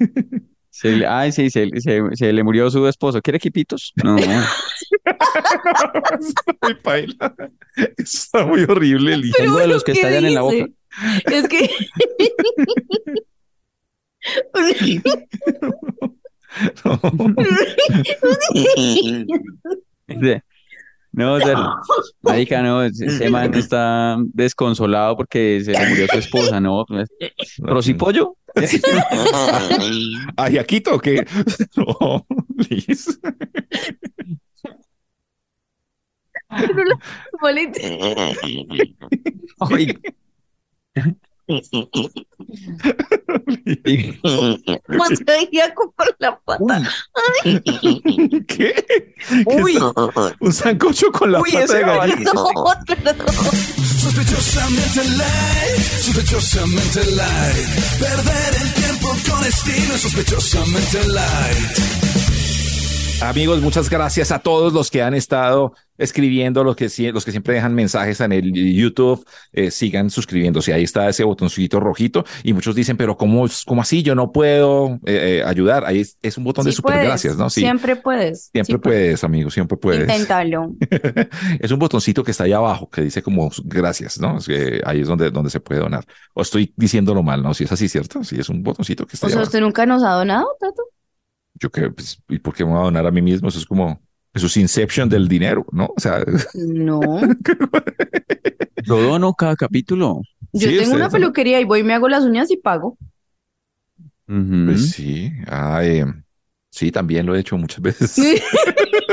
[0.80, 3.20] Se le- ay, sí, se, se, se le murió su esposo.
[3.20, 3.92] ¿Quiere quipitos?
[3.96, 4.14] No.
[6.62, 7.34] Muy paila.
[7.76, 9.16] Eso está muy horrible.
[9.36, 10.72] Pero Tengo de los que ¿qué estallan en la dice?
[11.26, 11.68] Es que
[16.84, 17.00] No.
[21.12, 21.56] No, o sea,
[22.22, 26.84] marica, no, ese man está desconsolado porque se le murió su esposa, ¿no?
[26.86, 27.08] pues,
[27.58, 28.36] ¿Rosipollo?
[30.36, 31.24] ¿Ay, Aquito o qué?
[31.76, 32.26] No,
[32.68, 33.20] Liz.
[39.60, 39.98] Ay,
[45.24, 46.82] caía con la pata.
[47.44, 49.14] uy, ¿Qué?
[49.28, 49.82] ¿Qué uy, es?
[50.40, 52.32] Un sancocho con la Uy, pata de gallina.
[52.34, 52.44] No,
[53.98, 57.68] Sospechosamente light, sospechosamente light.
[57.98, 62.17] Perder el tiempo con estilo, es sospechosamente light.
[63.20, 67.54] Amigos, muchas gracias a todos los que han estado escribiendo, los que, los que siempre
[67.54, 70.72] dejan mensajes en el YouTube, eh, sigan suscribiéndose.
[70.72, 74.04] Ahí está ese botoncito rojito y muchos dicen, pero ¿cómo, cómo así?
[74.04, 75.84] Yo no puedo eh, eh, ayudar.
[75.84, 77.50] Ahí es, es un botón de super puedes, gracias, ¿no?
[77.50, 78.50] Sí, Siempre puedes.
[78.52, 79.00] siempre sí puedes.
[79.00, 80.02] puedes, amigo, siempre puedes.
[80.02, 80.74] Inténtalo.
[81.58, 84.38] es un botoncito que está ahí abajo que dice como gracias, ¿no?
[84.38, 86.04] Es que ahí es donde, donde se puede donar.
[86.34, 87.52] O estoy diciéndolo mal, ¿no?
[87.52, 88.22] Si es así, ¿cierto?
[88.22, 89.48] Sí, es un botoncito que está O ahí sea, abajo.
[89.48, 90.82] ¿usted nunca nos ha donado, Tato?
[91.60, 93.48] Yo que, pues, ¿y por qué me voy a donar a mí mismo?
[93.48, 94.00] Eso es como,
[94.34, 95.86] eso es inception del dinero, ¿no?
[95.96, 97.00] O sea, No.
[98.84, 100.22] yo dono cada capítulo.
[100.52, 101.10] Yo Sí, tengo una no.
[101.10, 102.96] peluquería y voy y me hago las uñas y pago.
[104.26, 105.32] Pues sí.
[105.46, 106.04] Ah, eh,
[106.78, 108.16] sí, también lo he hecho muchas veces.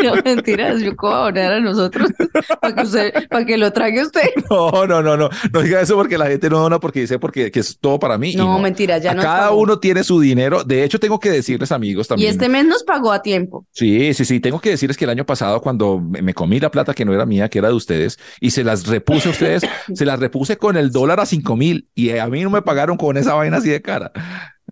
[0.04, 2.10] No, mentiras, yo cómo voy a donar a nosotros
[2.62, 4.28] para que, usted- para que lo trague usted.
[4.50, 5.30] No, no, no, no.
[5.54, 8.18] No diga eso porque la gente no dona porque dice porque que es todo para
[8.18, 8.32] mí.
[8.32, 10.66] y No, mentira, ya A nos cada uno tiene su dinero.
[10.66, 12.32] De hecho, tengo que decirles, amigos, Y también.
[12.32, 13.66] este mes nos pagó a tiempo.
[13.72, 14.42] Sí, sí, sí.
[14.42, 17.14] Tengo que decirles que el año pasado, cuando me me comí la plata que no
[17.14, 20.58] era mía, que era de ustedes, y se las repuse a ustedes, se las repuse
[20.58, 23.58] con el dólar a cinco mil y a mí no me pagaron con esa vaina
[23.58, 24.12] así de cara.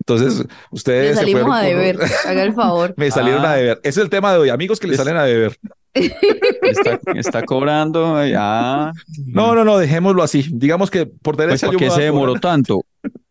[0.05, 1.97] Entonces, ustedes se salimos a por- deber.
[2.27, 2.93] Haga el favor.
[2.97, 3.51] Me salieron Ah.
[3.51, 3.79] a deber.
[3.83, 4.49] Ese es el tema de hoy.
[4.49, 5.55] Amigos que le Es- salen a deber.
[5.93, 8.91] Está, está cobrando, ya.
[9.27, 10.43] No, no, no, dejémoslo así.
[10.51, 12.81] Digamos que por Pues, derecha ¿por yo qué me se demoró tanto?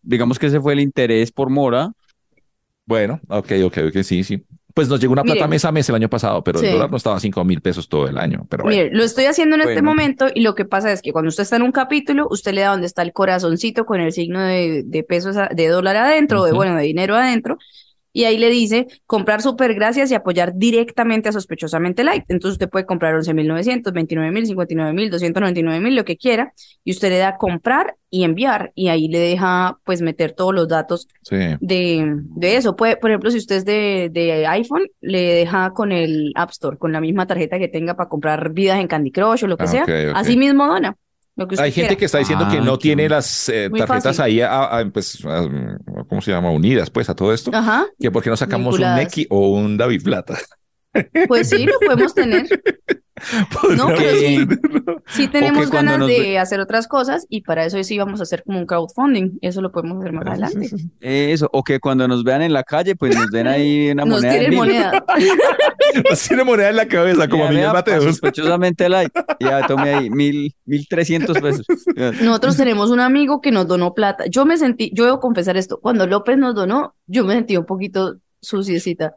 [0.00, 1.90] Digamos que ese fue el interés por mora.
[2.86, 4.44] Bueno, ok, ok, ok, sí, sí.
[4.74, 6.66] Pues nos llegó una plata mes a mes el año pasado, pero Sí.
[6.66, 8.46] el dólar no estaba a cinco mil pesos todo el año.
[8.48, 8.76] Pero bueno.
[8.76, 11.42] Mire, lo estoy haciendo en este momento y lo que pasa es que cuando usted
[11.42, 14.82] está en un capítulo, usted le da donde está el corazoncito con el signo de,
[14.84, 17.58] de pesos, a- de dólar adentro, o de bueno, de dinero adentro,
[18.12, 22.24] y ahí le dice comprar super gracias y apoyar directamente a Sospechosamente Light.
[22.28, 26.52] Entonces usted puede comprar 11.900, 29.000, 59.000, 299.000, lo que quiera,
[26.84, 30.68] y usted le da comprar y enviar, y ahí le deja pues meter todos los
[30.68, 31.36] datos Sí.
[31.60, 32.04] de,
[32.36, 32.76] de eso.
[32.76, 36.76] Puede, por ejemplo, si usted es de, de iPhone, le deja con el App Store,
[36.76, 39.64] con la misma tarjeta que tenga para comprar vidas en Candy Crush o lo que
[39.64, 39.84] Ah, sea.
[40.14, 40.94] Así mismo dona.
[41.36, 41.98] Lo que usted Hay gente quiera.
[41.98, 43.14] que está diciendo que Ah, no tiene bueno.
[43.16, 44.22] las eh, tarjetas fácil.
[44.22, 45.48] ahí, a- a- pues, a-
[46.08, 46.50] ¿cómo se llama?
[46.50, 47.50] Unidas, pues, a todo esto.
[47.54, 47.86] Ajá.
[47.98, 48.94] Que por qué no sacamos un.
[48.94, 50.38] Neki o un David Plata.
[51.26, 52.46] Pues sí, lo podemos tener.
[53.76, 54.10] No, pero
[55.08, 55.28] sí.
[55.28, 58.42] tenemos ganas nos de ve- hacer otras cosas y para eso sí vamos a hacer
[58.44, 59.38] como un crowdfunding.
[59.42, 60.70] Eso lo podemos hacer más adelante.
[61.00, 64.22] Eso, o que cuando nos vean en la calle, pues nos den ahí una Nos
[64.22, 64.50] moneda.
[64.56, 65.04] moneda.
[66.08, 68.04] Nos tiene moneda en la cabeza, como Mira, Miguel Mateos.
[68.04, 69.12] Sospechosamente light.
[69.40, 71.66] Ya tome ahí mil, mil trescientos pesos.
[72.22, 74.24] Nosotros tenemos un amigo que nos donó plata.
[74.30, 77.66] Yo me sentí, yo debo confesar esto, cuando López nos donó, yo me sentí un
[77.66, 79.16] poquito suciecita.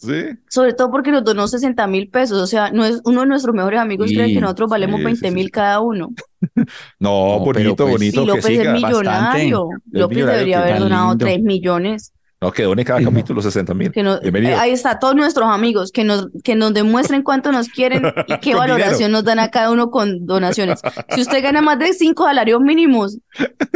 [0.00, 0.38] Sí.
[0.48, 2.40] Sobre todo porque nos donó 60 mil pesos.
[2.40, 5.04] O sea, no es, uno de nuestros mejores amigos cree Sí, que nosotros valemos sí,
[5.04, 5.50] 20 sí, mil sí.
[5.50, 6.08] cada uno.
[6.98, 8.72] No, No, bonito, pues- bonito Y que López es siga.
[8.72, 9.68] millonario.
[9.92, 11.24] Es López millonario, debería que haber donado lindo.
[11.26, 12.12] 3 millones.
[12.42, 13.92] No, que done cada capítulo 60 mil.
[13.94, 18.38] Eh, ahí está, todos nuestros amigos, que nos, que nos demuestren cuánto nos quieren y
[18.38, 19.12] qué valoración dinero.
[19.12, 20.80] nos dan a cada uno con donaciones.
[21.10, 23.18] Si usted gana más de 5 salarios mínimos,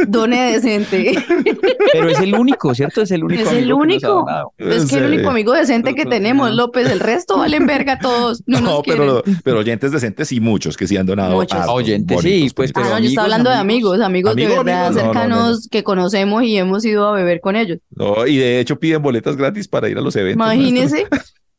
[0.07, 1.13] done decente.
[1.93, 3.03] Pero es el único, ¿cierto?
[3.03, 3.43] Es el único.
[3.43, 4.25] Es el que único.
[4.57, 6.51] Es que el único amigo decente que tenemos.
[6.51, 8.41] López, el resto valen verga todos.
[8.47, 9.03] No, No, nos quieren.
[9.03, 11.35] pero, pero oyentes decentes y muchos que sí han donado.
[11.35, 11.59] Muchos.
[11.59, 12.83] harto, Oyentes, sí, pues, Ah, bonitos.
[12.83, 14.01] pero no, yo estaba amigos, hablando de amigos.
[14.01, 17.11] amigos, amigos de verdad amigos, no, no, no, cercanos que conocemos y hemos ido a
[17.13, 17.77] beber con ellos.
[17.95, 20.45] No, y de hecho piden boletas gratis para ir a los eventos.
[20.45, 21.07] Imagínese,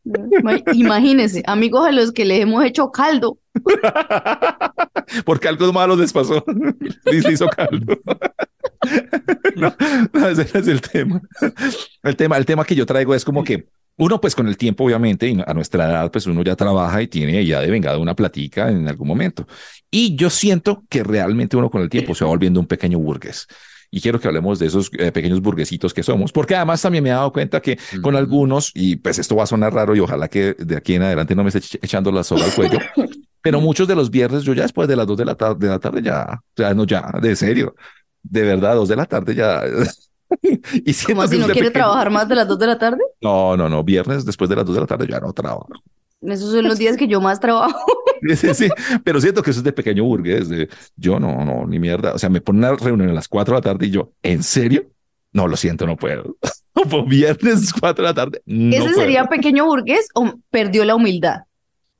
[0.04, 3.38] ima- imagínese, amigos a los que les hemos hecho caldo.
[5.24, 6.44] Porque algo malo les pasó.
[7.04, 7.98] Les hizo caldo.
[9.56, 9.74] no,
[10.12, 11.20] no, ese es el tema.
[12.02, 14.84] El tema, el tema que yo traigo es como que uno, pues con el tiempo,
[14.84, 18.68] obviamente, a nuestra edad, pues uno ya trabaja y tiene ya de vengada una platica
[18.68, 19.46] en algún momento.
[19.90, 23.46] Y yo siento que realmente uno con el tiempo se va volviendo un pequeño burgués.
[23.96, 27.08] Y quiero que hablemos de esos eh, pequeños burguesitos que somos, porque además también me
[27.08, 28.18] he dado cuenta que con Ujú.
[28.18, 31.34] algunos, y pues esto va a sonar raro y ojalá que de aquí en adelante
[31.34, 32.78] no me esté ech- echando la soga al cuello,
[33.40, 35.68] pero muchos de los viernes yo ya después de las dos de la, tar- de
[35.68, 37.74] la tarde ya, ya no, ya, de serio,
[38.22, 39.62] de verdad, dos de la tarde ya.
[40.84, 42.98] y si no quiere pequeño- trabajar más de las 2 de la tarde.
[43.22, 45.68] No, no, no, viernes después de las dos de la tarde ya no trabajo.
[46.20, 47.78] Esos son los días que yo más trabajo.
[48.22, 48.68] Sí, sí, sí,
[49.04, 52.14] pero siento que eso es de pequeño burgués, de yo no, no, ni mierda.
[52.14, 54.42] O sea, me ponen una reunión a las cuatro de la tarde y yo, ¿en
[54.42, 54.86] serio?
[55.32, 56.36] No, lo siento, no puedo.
[57.06, 58.42] Viernes, cuatro de la tarde.
[58.46, 58.94] No ¿Ese puedo.
[58.94, 61.40] sería pequeño burgués o perdió la humildad?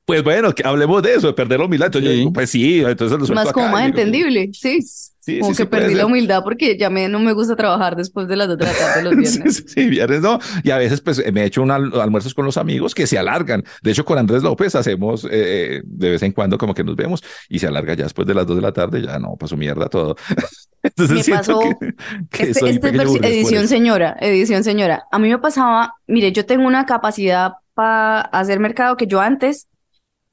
[0.07, 1.87] Pues bueno, que hablemos de eso, de perder la humildad.
[1.87, 2.19] Entonces yo Sí.
[2.21, 4.81] digo, pues sí, entonces lo Más como acá, más entendible, sí.
[5.19, 7.97] Sí, Como sí, que sí, perdí la humildad porque ya me, no me gusta trabajar
[7.97, 9.57] después de las 2 de la tarde los viernes.
[9.57, 10.39] sí, sí, viernes no.
[10.63, 13.19] Y a veces pues me he hecho un al- almuerzos con los amigos que se
[13.19, 13.65] alargan.
[13.83, 16.95] De hecho, con Andrés López hacemos eh, eh, de vez en cuando como que nos
[16.95, 19.03] vemos y se alarga ya después de las dos de la tarde.
[19.03, 20.15] Ya no, pasó mierda todo.
[20.85, 21.93] Entonces Me pasó que,
[22.31, 22.89] que Este, este
[23.29, 25.07] edición señora, edición señora.
[25.11, 29.67] A mí me pasaba, mire, yo tengo una capacidad para hacer mercado que yo antes,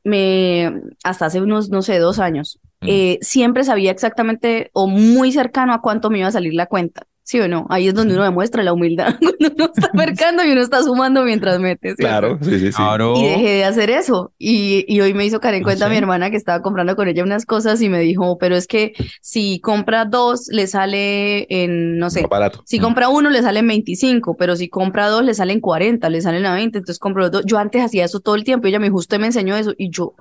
[0.03, 5.73] me, hasta hace unos, no sé, dos años, eh, siempre sabía exactamente o muy cercano
[5.73, 7.07] a cuánto me iba a salir la cuenta.
[7.25, 7.65] ¿Sí o no?
[7.69, 11.23] Ahí es donde uno demuestra la humildad, cuando uno está mercando y uno está sumando
[11.23, 12.19] mientras mete, ¿sí o no?
[12.19, 12.83] Claro, sí, sí, sí.
[12.83, 13.13] Claro.
[13.15, 14.33] Y dejé de hacer eso.
[14.37, 15.91] Y, y hoy me hizo caer en ¿Ah, cuenta sí?
[15.91, 18.93] mi hermana que estaba comprando con ella unas cosas y me dijo, pero es que
[19.21, 22.61] si compra dos, le sale en, no sé, barato.
[22.65, 26.45] si compra uno, le salen 25, pero si compra dos, le salen 40, le salen
[26.45, 27.43] a 20, entonces compro los dos.
[27.45, 29.73] Yo antes hacía eso todo el tiempo, y ella me dijo, usted me enseñó eso,
[29.77, 30.13] y yo,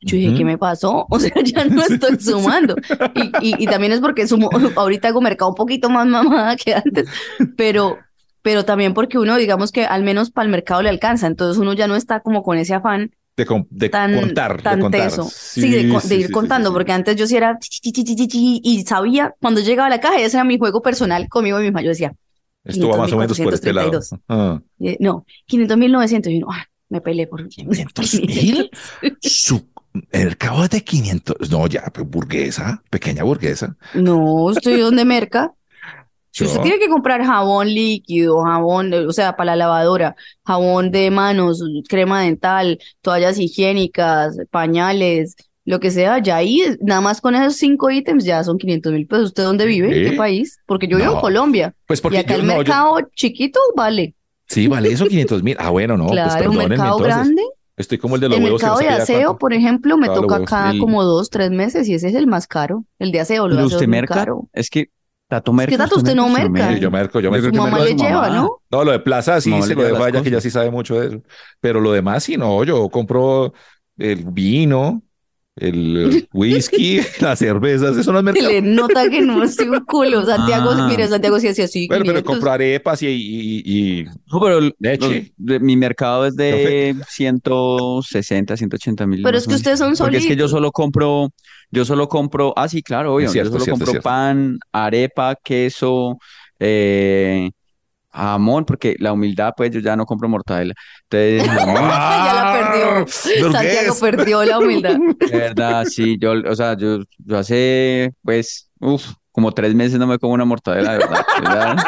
[0.00, 0.34] yo dije.
[0.36, 1.06] ¿qué me pasó?
[1.10, 2.76] O sea, ya no estoy sumando.
[3.14, 6.74] Y, y, y también es porque sumo, ahorita hago mercado un poquito más mamada que
[6.74, 7.08] antes,
[7.56, 7.98] pero,
[8.42, 11.72] pero también porque uno, digamos que al menos para el mercado le alcanza, entonces uno
[11.72, 15.00] ya no está como con ese afán De, de tan, contar, tan de contar.
[15.10, 15.28] teso.
[15.32, 20.00] Sí, de, ir contando, porque antes yo sí era y sabía, cuando llegaba a la
[20.00, 22.12] caja, ese era mi juego personal conmigo misma, yo decía,
[22.64, 23.90] Esto va más o menos por este lado.
[24.00, 24.20] 500.432.
[24.28, 24.60] Ah.
[25.00, 28.70] no, 500.900, y uno, ah, me peleé por 500 mil.
[29.20, 29.66] Su
[30.12, 31.50] mercado es de 500.
[31.50, 33.76] No, ya, pues, burguesa, pequeña burguesa.
[33.94, 35.52] No, estoy donde merca.
[36.30, 41.10] Si usted tiene que comprar jabón líquido, jabón, o sea, para la lavadora, jabón de
[41.10, 45.34] manos, crema dental, toallas higiénicas, pañales,
[45.64, 49.06] lo que sea, ya ahí, nada más con esos cinco ítems ya son 500 mil
[49.06, 49.24] pesos.
[49.26, 50.04] ¿Usted dónde vive?
[50.04, 50.16] ¿En ¿Qué?
[50.16, 50.58] país?
[50.66, 51.74] Porque yo vivo en Colombia.
[51.86, 54.14] Pues Y porque acá yo, el no, yo- mercado chiquito vale.
[54.48, 55.56] sí, vale eso 500 mil.
[55.58, 57.16] Ah, bueno, no, pues Claro, un perdónenme mercado entonces.
[57.16, 57.42] grande.
[57.78, 59.38] Estoy como el de los El huevos que no mercado de aseo, cuánto.
[59.38, 60.50] por ejemplo, me Claro, toca huevos.
[60.50, 62.84] cada El- como dos, tres meses y ese es el más caro.
[62.98, 64.14] El de aseo, lo de ¿Pero aseo usted es merca?
[64.14, 64.48] caro.
[64.52, 64.90] Es que
[65.28, 65.76] Tato merca.
[65.76, 66.72] Tato, usted no merca.
[66.74, 67.46] Sí, yo merco, yo Yo merco.
[67.46, 68.30] Su que mamá le lleva.
[68.30, 68.62] ¿no?
[68.70, 70.98] No, lo de plaza sí se lo dejo a ella que ya sí sabe mucho
[71.00, 71.22] de eso.
[71.60, 73.52] Pero lo demás sí, no, yo compro
[73.98, 75.02] el vino,
[75.60, 78.48] el whisky, las cervezas, eso no es Se mercado.
[78.52, 80.24] le nota que no es un culo.
[80.26, 80.86] Santiago, Ah.
[80.88, 81.86] mire, Santiago sí hacía así.
[81.88, 82.32] Bueno, pero 500.
[82.34, 85.06] compro arepas y, y, y- No, pero el- Leche.
[85.08, 89.22] los- de- mi mercado es de 160, 180 mil.
[89.22, 90.50] Pero es que ustedes son Porque es que yo solitos.
[90.50, 91.30] solo compro,
[91.70, 94.04] yo solo compro, ah, sí, claro, obvio, cierto, yo solo cierto, compro cierto.
[94.08, 96.18] pan, arepa, queso,
[96.58, 97.50] eh,
[98.18, 100.74] jamón, porque la humildad, pues yo ya no compro mortadela.
[101.10, 102.86] Entonces, jamón, ya la perdió.
[102.86, 104.96] Ah, ¿pero qué Santiago perdió la humildad.
[105.30, 110.06] de verdad, sí, yo, o sea, yo, yo hace, pues, uff, como tres meses no
[110.06, 111.24] me como una mortadela, de verdad.
[111.42, 111.82] Yo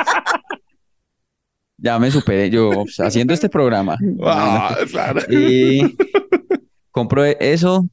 [1.79, 3.97] Ya, me superé, yo, o sea, haciendo este programa.
[4.25, 5.21] Ah, claro.
[5.31, 5.97] Y
[6.91, 7.89] compro eso.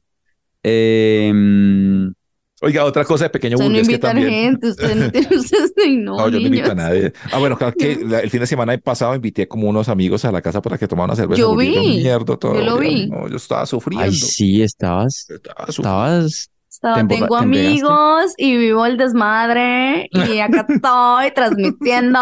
[0.62, 2.12] em,
[2.60, 4.30] Oiga, otra cosa de pequeño Usted no burgués que invita también.
[4.30, 5.58] gente, usted no tiene, usted
[5.98, 7.12] no, No, yo no invito a nadie.
[7.30, 10.32] Ah, bueno, claro que la- el fin de semana pasado invité como unos amigos a
[10.32, 11.38] la casa para que tomaran una cerveza.
[11.40, 13.06] Yo vi, mierda todo yo lo vi.
[13.08, 14.04] No, yo estaba sufriendo.
[14.06, 20.38] ay, sí, estabas, Estaba estabas, Estaba- ¿Te emborra- tengo amigos y vivo el desmadre y
[20.40, 22.20] acá estoy transmitiendo.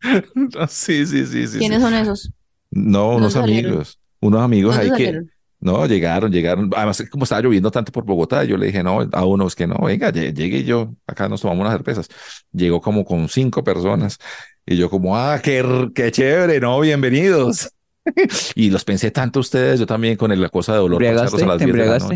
[0.68, 1.58] Sí, sí, sí, sí.
[1.58, 1.84] ¿Quiénes sí.
[1.84, 2.30] son esos?
[2.70, 3.98] No, unos amigos.
[4.20, 5.20] Unos amigos ¿Dónde ahí que?
[5.60, 6.70] No, llegaron, llegaron.
[6.76, 9.76] Además, como estaba lloviendo tanto por Bogotá, yo le dije, no, a unos que no,
[9.84, 12.08] venga, lle- llegue yo, acá nos tomamos unas cervezas.
[12.52, 14.18] Llegó como con cinco personas
[14.66, 17.70] y yo como, ah, qué, qué chévere, no, bienvenidos.
[18.54, 20.98] Y los pensé tanto ustedes, yo también con el- la cosa de dolor.
[20.98, 22.14] ¿Te 10 de la embriagaste?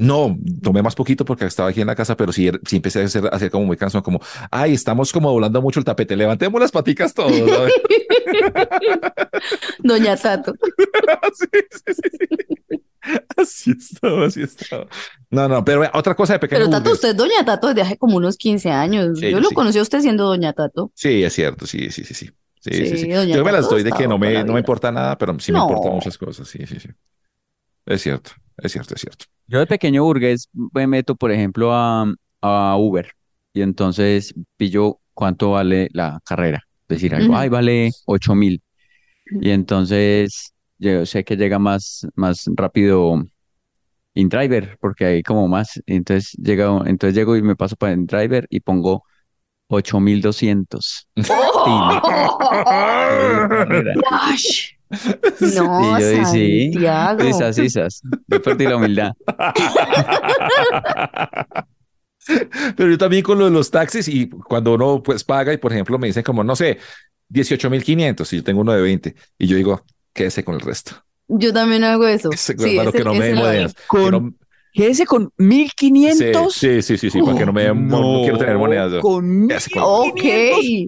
[0.00, 3.04] No, tomé más poquito porque estaba aquí en la casa, pero sí, sí empecé a
[3.04, 4.18] hacer, a hacer como muy cansón, como,
[4.50, 7.32] ay, estamos como volando mucho el tapete, levantemos las paticas todos.
[9.82, 10.54] Doña Tato.
[11.34, 12.26] Sí, sí, sí,
[12.68, 12.82] sí.
[13.36, 14.86] Así estaba, así estaba.
[15.30, 17.98] No, no, pero otra cosa de pequeño Pero Tato, usted es Doña Tato desde hace
[17.98, 19.20] como unos 15 años.
[19.20, 20.92] Yo lo conocí a usted siendo Doña Tato.
[20.94, 22.30] Sí, es cierto, sí, sí, sí, sí.
[22.60, 25.50] Sí, Yo me las doy de que no me, no me importa nada, pero sí
[25.52, 25.64] me No.
[25.68, 26.46] importan muchas cosas.
[26.48, 26.88] Sí, sí, sí.
[27.86, 28.32] Es cierto,
[28.62, 29.24] es cierto, es cierto.
[29.46, 33.10] Yo de pequeño burgués me meto, por ejemplo, a, a Uber
[33.52, 36.62] y entonces pillo cuánto vale la carrera.
[36.88, 37.40] Decir algo, Ujú.
[37.40, 38.62] ay, vale ocho mil.
[39.40, 43.22] Y entonces yo sé que llega más, más rápido
[44.14, 45.80] InDriver, porque hay como más.
[45.86, 49.04] Entonces, llega, entonces llego y me paso para InDriver y pongo
[49.68, 51.08] 8200.
[53.48, 53.94] Carrera.
[55.54, 57.20] No, Y yo dije, sí, Santiago.
[57.22, 58.02] Sisas, sisas.
[58.26, 59.12] Yo perdí la humildad.
[62.76, 65.72] Pero yo también con lo de los taxis y cuando uno pues paga y por
[65.72, 66.78] ejemplo me dicen como, no sé,
[67.32, 70.92] 18.500 y yo tengo uno de 20 y yo digo, quédese con el resto.
[71.28, 72.30] Yo también hago eso.
[72.32, 73.74] Ese, Sí, ese- que no me monedas.
[73.86, 74.34] Con no-
[74.72, 76.54] Quédese con sí, 1500.
[76.54, 78.92] sí, sí, sí, sí, para que no me den, mo- no, quiero tener monedas.
[78.92, 79.00] yo.
[79.00, 80.22] Con Ese con- Ok,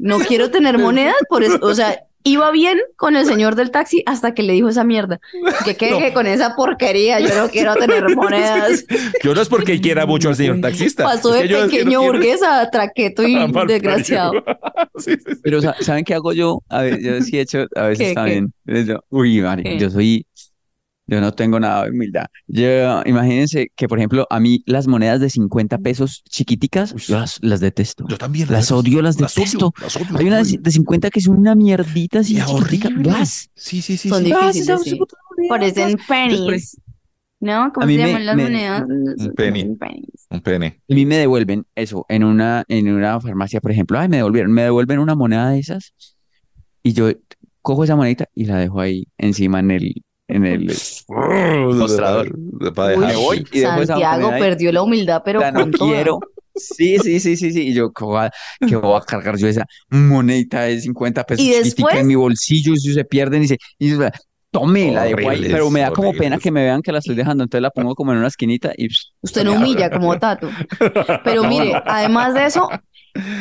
[0.03, 4.03] no quiero tener monedas, por eso, o sea, iba bien con el señor del taxi
[4.07, 5.21] hasta que le dijo esa mierda.
[5.65, 8.85] Que quede con esa porquería, yo no quiero tener monedas.
[9.23, 11.05] Yo no es porque quiera mucho al señor taxista.
[11.05, 14.33] Pasó de que no pequeño quiero- burgués a traqueto y Ah, mal desgraciado.
[14.97, 15.41] Sí, sí, sí.
[15.43, 16.63] Pero sa- ¿saben qué hago yo?
[16.69, 18.53] A ver, yo sí he hecho a veces ¿Qué, también.
[19.11, 19.79] Uy, ¿Qué?
[19.79, 20.27] yo soy,
[21.07, 22.27] yo no tengo nada de humildad.
[22.47, 27.61] Yo, imagínense que, por ejemplo, a mí las monedas de 50 pesos chiquiticas, las, las
[27.61, 28.07] detesto.
[28.09, 29.73] Yo también Las odio, las detesto.
[29.81, 30.61] Las odio, Hay una de, las odio.
[30.63, 32.89] de 50 que es una mierdita así Y chiquitica.
[32.89, 33.11] horrible.
[33.11, 33.51] ¡Las!
[33.55, 34.09] Sí, sí, sí.
[34.09, 34.33] Son sí.
[34.33, 34.99] Difíciles, sí.
[36.09, 36.77] pennies.
[37.41, 37.73] ¿No?
[37.75, 38.83] ¿Cómo A mí se me- llaman las me- monedas?
[38.89, 39.63] Un penny.
[40.31, 40.81] Un pene.
[40.89, 43.99] A mí me devuelven eso en una, en una farmacia, por ejemplo.
[43.99, 45.93] Ay, me devolvieron, me devuelven una moneda de esas
[46.85, 47.11] y yo
[47.61, 50.03] cojo esa monedita y la dejo ahí encima en el,
[50.35, 50.73] en el,
[51.09, 52.31] Mostrador.
[52.75, 53.07] Para Uy.
[53.07, 54.41] Me voy y Santiago ahí.
[54.41, 55.93] perdió la humildad, pero Ya no con toda.
[55.95, 56.21] quiero.
[56.55, 57.69] Sí, sí, sí, sí, sí.
[57.69, 58.31] Y yo, ¿qué voy a,
[58.67, 61.97] qué voy a cargar yo esa monedita de 50 pesos ¿Y chiquitica después?
[62.01, 64.11] en mi bolsillo y si se pierden y se, y se-
[64.51, 65.41] tome, la dejo ahí.
[65.51, 67.95] Pero me da como pena que me vean que la estoy dejando, entonces la pongo
[67.95, 70.51] como en una esquinita y pss, Usted no humilla como Tato.
[71.25, 72.69] Pero mire, además de eso,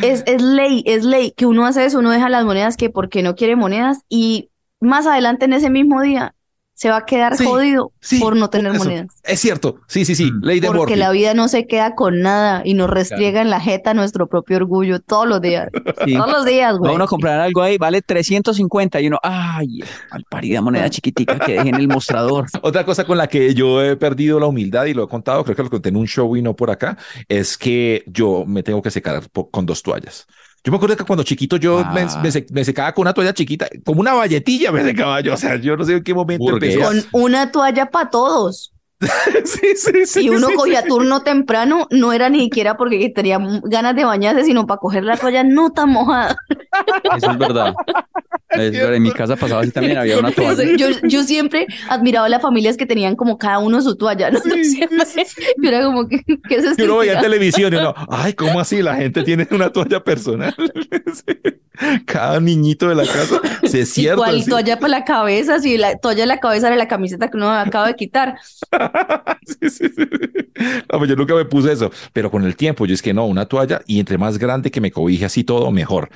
[0.01, 3.23] es, es ley, es ley que uno hace eso, uno deja las monedas que porque
[3.23, 4.49] no quiere monedas y
[4.79, 6.33] más adelante en ese mismo día
[6.81, 8.83] se va a quedar Sí, jodido sí, por no tener eso.
[8.83, 9.05] monedas.
[9.23, 9.81] Es cierto.
[9.85, 10.31] Sí, sí, sí.
[10.31, 10.43] Mm.
[10.43, 13.59] Ley de Porque la vida no se queda con nada y nos restriega en la
[13.59, 15.69] jeta nuestro propio orgullo todos los días.
[16.03, 16.15] sí.
[16.17, 16.95] Todos los días, güey.
[16.95, 21.51] uno a comprar algo ahí, vale 350 y uno, ay, al parida moneda chiquitica que
[21.53, 22.47] dejé en el mostrador.
[22.63, 25.55] Otra cosa con la que yo he perdido la humildad y lo he contado, creo
[25.55, 26.97] que lo conté en un show y no por acá,
[27.29, 30.25] es que yo me tengo que secar con dos toallas.
[30.63, 32.19] Yo me acuerdo que cuando chiquito yo me, Ah.
[32.21, 35.33] me se- me secaba con una toalla chiquita, como una valletilla me secaba yo.
[35.33, 36.79] O sea, yo no sé en qué momento empecé.
[36.79, 38.71] Con una toalla para todos.
[39.45, 40.25] Sí, sí, sí.
[40.25, 44.43] Y uno sí, cogía turno temprano, no era ni siquiera porque tenía ganas de bañarse,
[44.43, 46.35] sino para coger la toalla no tan mojada.
[47.15, 47.73] Eso es verdad.
[48.51, 50.75] Es verdad, en mi casa pasaba así también, había una toalla.
[50.75, 54.41] Yo, yo siempre admiraba a las familias que tenían como cada uno su toalla, ¿no?
[54.41, 54.97] Sí, sí, Siempre-
[55.57, 58.59] Yo era como que, ¿qué es Que uno veía en televisión y uno, ay, ¿cómo
[58.59, 58.81] así?
[58.81, 60.53] La gente tiene una toalla personal.
[62.05, 64.21] Cada niñito de la casa, ¿Y cierto.
[64.21, 64.49] cuál sí.
[64.49, 65.59] toalla para la cabeza?
[65.59, 68.37] Si la toalla en la cabeza era la camiseta que uno acaba de quitar.
[69.45, 70.05] Sí, sí, sí.
[70.91, 73.25] No, pues yo nunca me puse eso, pero con el tiempo yo es que no,
[73.25, 76.09] una toalla y entre más grande que me cobije así todo, mejor.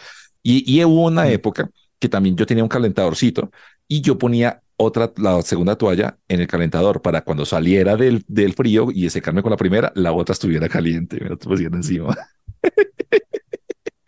[0.43, 3.51] Y, y hubo una época que también yo tenía un calentadorcito
[3.87, 8.53] y yo ponía otra, la segunda toalla en el calentador para cuando saliera del, del
[8.53, 12.15] frío y secarme con la primera, la otra estuviera caliente, me la pusieran encima.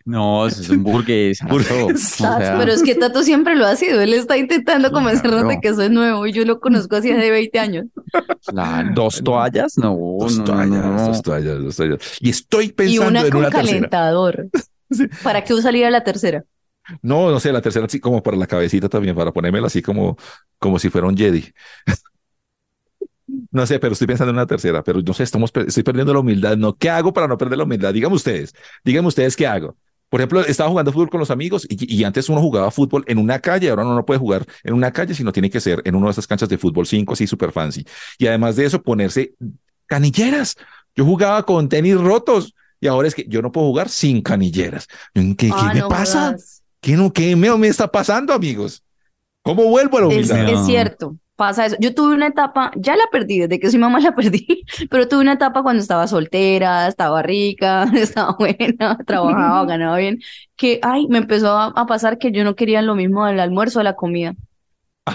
[0.08, 0.84] No, es un.
[0.86, 1.02] O
[1.96, 4.00] sea, Pero es que Tato siempre lo ha sido.
[4.00, 5.60] Él está intentando convencernos de Claro.
[5.60, 7.86] que eso es nuevo y yo lo conozco así de 20 años.
[8.52, 11.06] la- dos toallas, no, Dos no, no, toallas, no.
[11.08, 11.98] dos toallas, dos toallas.
[12.20, 13.66] Y estoy Y pensando una en con una tercera.
[13.76, 14.48] calentador.
[14.90, 15.06] Sí.
[15.22, 16.44] ¿Para qué usaría la tercera?
[17.02, 20.16] No, no sé, la tercera así como para la cabecita también, para ponérmela así como,
[20.58, 21.44] como si fuera un Jedi.
[23.50, 26.20] No sé, pero estoy pensando en una tercera, pero no sé, estamos, estoy perdiendo la
[26.20, 26.56] humildad.
[26.56, 27.92] No, ¿qué hago para no perder la humildad?
[27.92, 28.54] Díganme ustedes,
[28.84, 29.76] díganme ustedes qué hago.
[30.08, 33.18] Por ejemplo, estaba jugando fútbol con los amigos y, y antes uno jugaba fútbol en
[33.18, 35.94] una calle, ahora uno no puede jugar en una calle, sino tiene que ser en
[35.94, 37.84] una de esas canchas de fútbol 5, así súper fancy.
[38.18, 39.34] Y además de eso, ponerse
[39.86, 40.56] canilleras.
[40.94, 44.86] Yo jugaba con tenis rotos y ahora es que yo no puedo jugar sin canilleras.
[45.12, 46.36] ¿Qué, qué Ah, me no pasa?
[46.80, 48.82] ¿Qué, no, qué me, me está pasando, amigos?
[49.42, 51.76] ¿Cómo vuelvo a la Es, es cierto, pasa eso.
[51.80, 55.20] Yo tuve una etapa, ya la perdí, desde que soy mamá la perdí, pero tuve
[55.20, 60.18] una etapa cuando estaba soltera, estaba rica, estaba buena, trabajaba, ganaba bien,
[60.56, 63.80] que, ay, me empezó a, a pasar que yo no quería lo mismo del almuerzo
[63.80, 64.34] o la comida.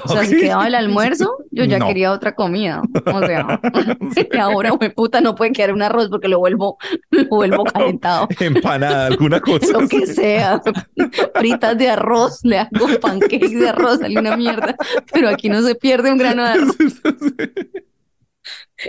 [0.06, 1.88] O sea, si quedaba el almuerzo, yo ya No.
[1.88, 2.82] quería otra comida.
[3.06, 3.60] O sea,
[4.34, 6.78] y ahora, güey, puta, no puede quedar un arroz porque lo vuelvo,
[7.12, 8.28] lo vuelvo calentado.
[8.39, 9.80] Empanada, alguna cosa.
[9.80, 10.62] Lo que sea,
[11.36, 14.76] fritas de arroz, le hago pancakes de arroz, sale una mierda,
[15.12, 16.76] pero aquí no se pierde un grano de arroz.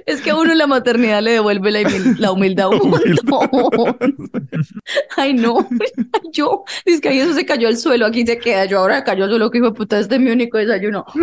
[0.07, 2.91] Es que a uno la maternidad le devuelve la, humil- la humildad a un
[3.29, 3.97] montón.
[5.17, 5.67] Ay, no,
[6.33, 9.25] yo, es que ahí eso se cayó al suelo, aquí se queda, yo ahora cayó
[9.25, 11.05] al suelo, que hijo de puta, este es mi único desayuno.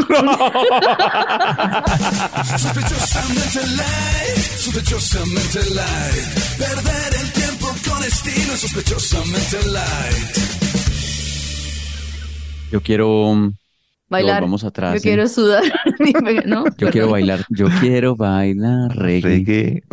[2.57, 6.57] Sospechosamente light, sospechosamente light.
[6.57, 10.37] Perder el tiempo con estilo, sospechosamente light.
[12.71, 13.51] Yo quiero
[14.11, 14.93] Bailar, Vamos atrás.
[14.95, 15.07] yo sí.
[15.07, 15.63] quiero sudar,
[16.45, 16.65] ¿no?
[16.77, 17.45] Yo quiero bailar.
[17.49, 19.29] Yo quiero bailar reggae.
[19.45, 19.83] Reggae.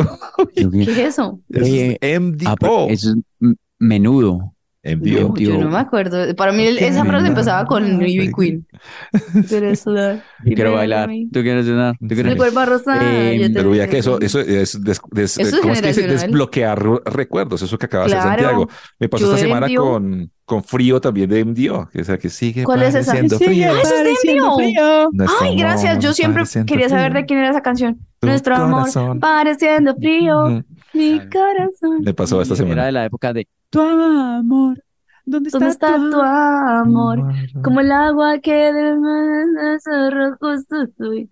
[0.85, 1.41] ¿Qué es eso?
[1.49, 2.49] Eso es Eh, MDO.
[2.49, 3.11] Ah, eso
[3.41, 3.49] es
[3.79, 4.55] menudo.
[4.97, 5.29] MDO.
[5.29, 6.35] No, yo no me acuerdo.
[6.37, 8.67] Para mí el- esa frase empezaba con Ivy Queen.
[9.49, 10.23] ¿Quieres sudar?
[10.45, 11.09] Quiero bailar.
[11.33, 11.97] Tú quieres cenar.
[11.99, 12.37] Tú quieres.
[12.37, 13.01] cuerpo rosado.
[13.03, 15.89] Eh, te Pero ya que eso, eso es, des- des- Eso es ¿cómo es que
[15.89, 16.01] dice?
[16.03, 16.31] generacional.
[16.31, 18.29] desbloquear re- recuerdos, eso que acaba de hacer.
[18.31, 18.69] Santiago.
[18.99, 19.83] Me pasó Yo esta semana MDO.
[19.85, 23.13] con, con frío también de MDO, o sea, que sigue ¿Cuál es esa?
[23.15, 23.67] Sigue frío.
[23.71, 24.57] Ah, eso es de MDO.
[24.57, 25.11] frío.
[25.43, 25.93] Ay, gracias.
[25.93, 27.21] amor Yo siempre quería saber frío.
[27.23, 27.99] de quién era esa canción.
[28.21, 29.21] Tu Nuestro amor corazón.
[29.21, 30.47] pareciendo frío.
[30.47, 30.65] Ujú.
[30.95, 32.01] Mi corazón.
[32.03, 32.87] Me pasó esta Era semana.
[32.87, 34.83] de la época de tu amor.
[35.25, 37.19] ¿Dónde está, ¿Dónde está tu amor?
[37.19, 37.35] Amor.
[37.63, 39.79] Como el agua que del mar
[40.11, 40.57] rojo
[40.97, 41.29] soy.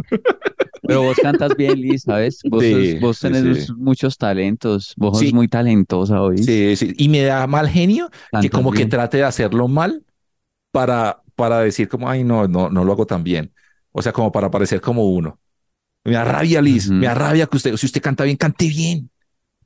[0.87, 2.41] Pero vos cantas bien, Liz, ¿sabes?
[2.45, 3.73] Vos, Sí, sos- vos tenés sí.
[3.77, 4.95] muchos talentos.
[4.97, 5.27] Vos Sí.
[5.27, 6.39] sos muy talentosa hoy.
[6.39, 6.93] Sí, sí.
[6.97, 8.11] Y me da mal genio
[8.41, 10.05] que como que trate de hacerlo mal
[10.71, 13.53] para, para decir como, ay, no, no, no lo hago tan bien.
[13.93, 15.41] O sea, como para parecer como uno.
[16.05, 16.91] Me da rabia, Liz.
[16.91, 19.11] Me da rabia que usted, si usted canta bien, cante bien.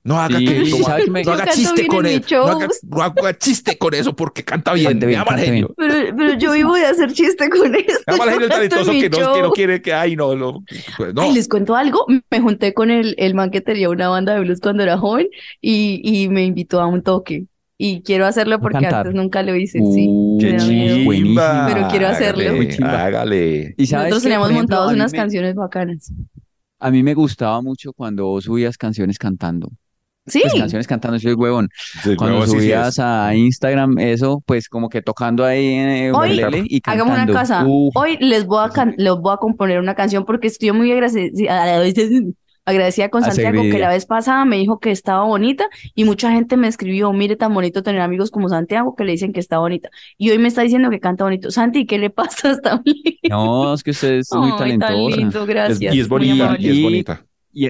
[0.02, 2.24] No haga Sí, que, no, me- no haga chiste bien con eso.
[2.30, 4.92] No haga, no haga chiste con eso porque canta bien.
[4.92, 5.74] Cante me bien, cante genio.
[5.76, 7.98] Pero, pero yo vivo de hacer chiste con eso.
[8.06, 10.62] Me genio talentoso que no, que no quiere que, ay, no, lo-
[10.96, 11.20] pues, no.
[11.22, 12.06] Ay, les cuento algo.
[12.30, 15.28] Me junté con el, el man que tenía una banda de blues cuando era joven
[15.60, 17.44] y, y me invitó a un toque.
[17.76, 19.06] Y quiero hacerlo porque cantar?
[19.06, 19.78] antes nunca lo hice.
[19.80, 20.06] Sí.
[20.08, 21.12] Uh, Qué da miedo.
[21.12, 21.70] chimba.
[21.72, 22.42] Pero quiero hacerlo.
[22.50, 23.74] Hágale, hágale.
[23.78, 26.12] Y sabes Nosotros teníamos ejemplo, montados unas me- canciones bacanas.
[26.78, 29.68] A mí me gustaba mucho cuando vos subías canciones cantando.
[30.30, 30.40] Sí.
[30.42, 31.68] Pues canciones cantando, soy huevón.
[32.02, 36.12] Sí, Cuando huevo, sí, sí subías a Instagram, eso, pues como que tocando ahí eh,
[36.14, 37.40] Hoy, ukelele y Hagamos una cantando.
[37.40, 37.64] cosa.
[37.66, 41.52] Uf, Hoy les voy a les voy a componer una canción porque estoy muy agradecida,
[42.66, 45.64] agradecida con Santiago que la vez pasada me dijo que estaba bonita
[45.94, 49.32] y mucha gente me escribió, mire tan bonito tener amigos como Santiago que le dicen
[49.32, 49.88] que está bonita.
[50.18, 51.50] Y hoy me está diciendo que canta bonito.
[51.50, 52.50] Santi, ¿qué le pasa?
[52.52, 52.94] Está bien.
[53.28, 55.16] no, es que usted es muy Ay, tan talentosa.
[55.16, 55.94] lindo, Es- gracias.
[55.94, 57.24] y es bonita, y es Y- bonita.
[57.52, 57.68] Y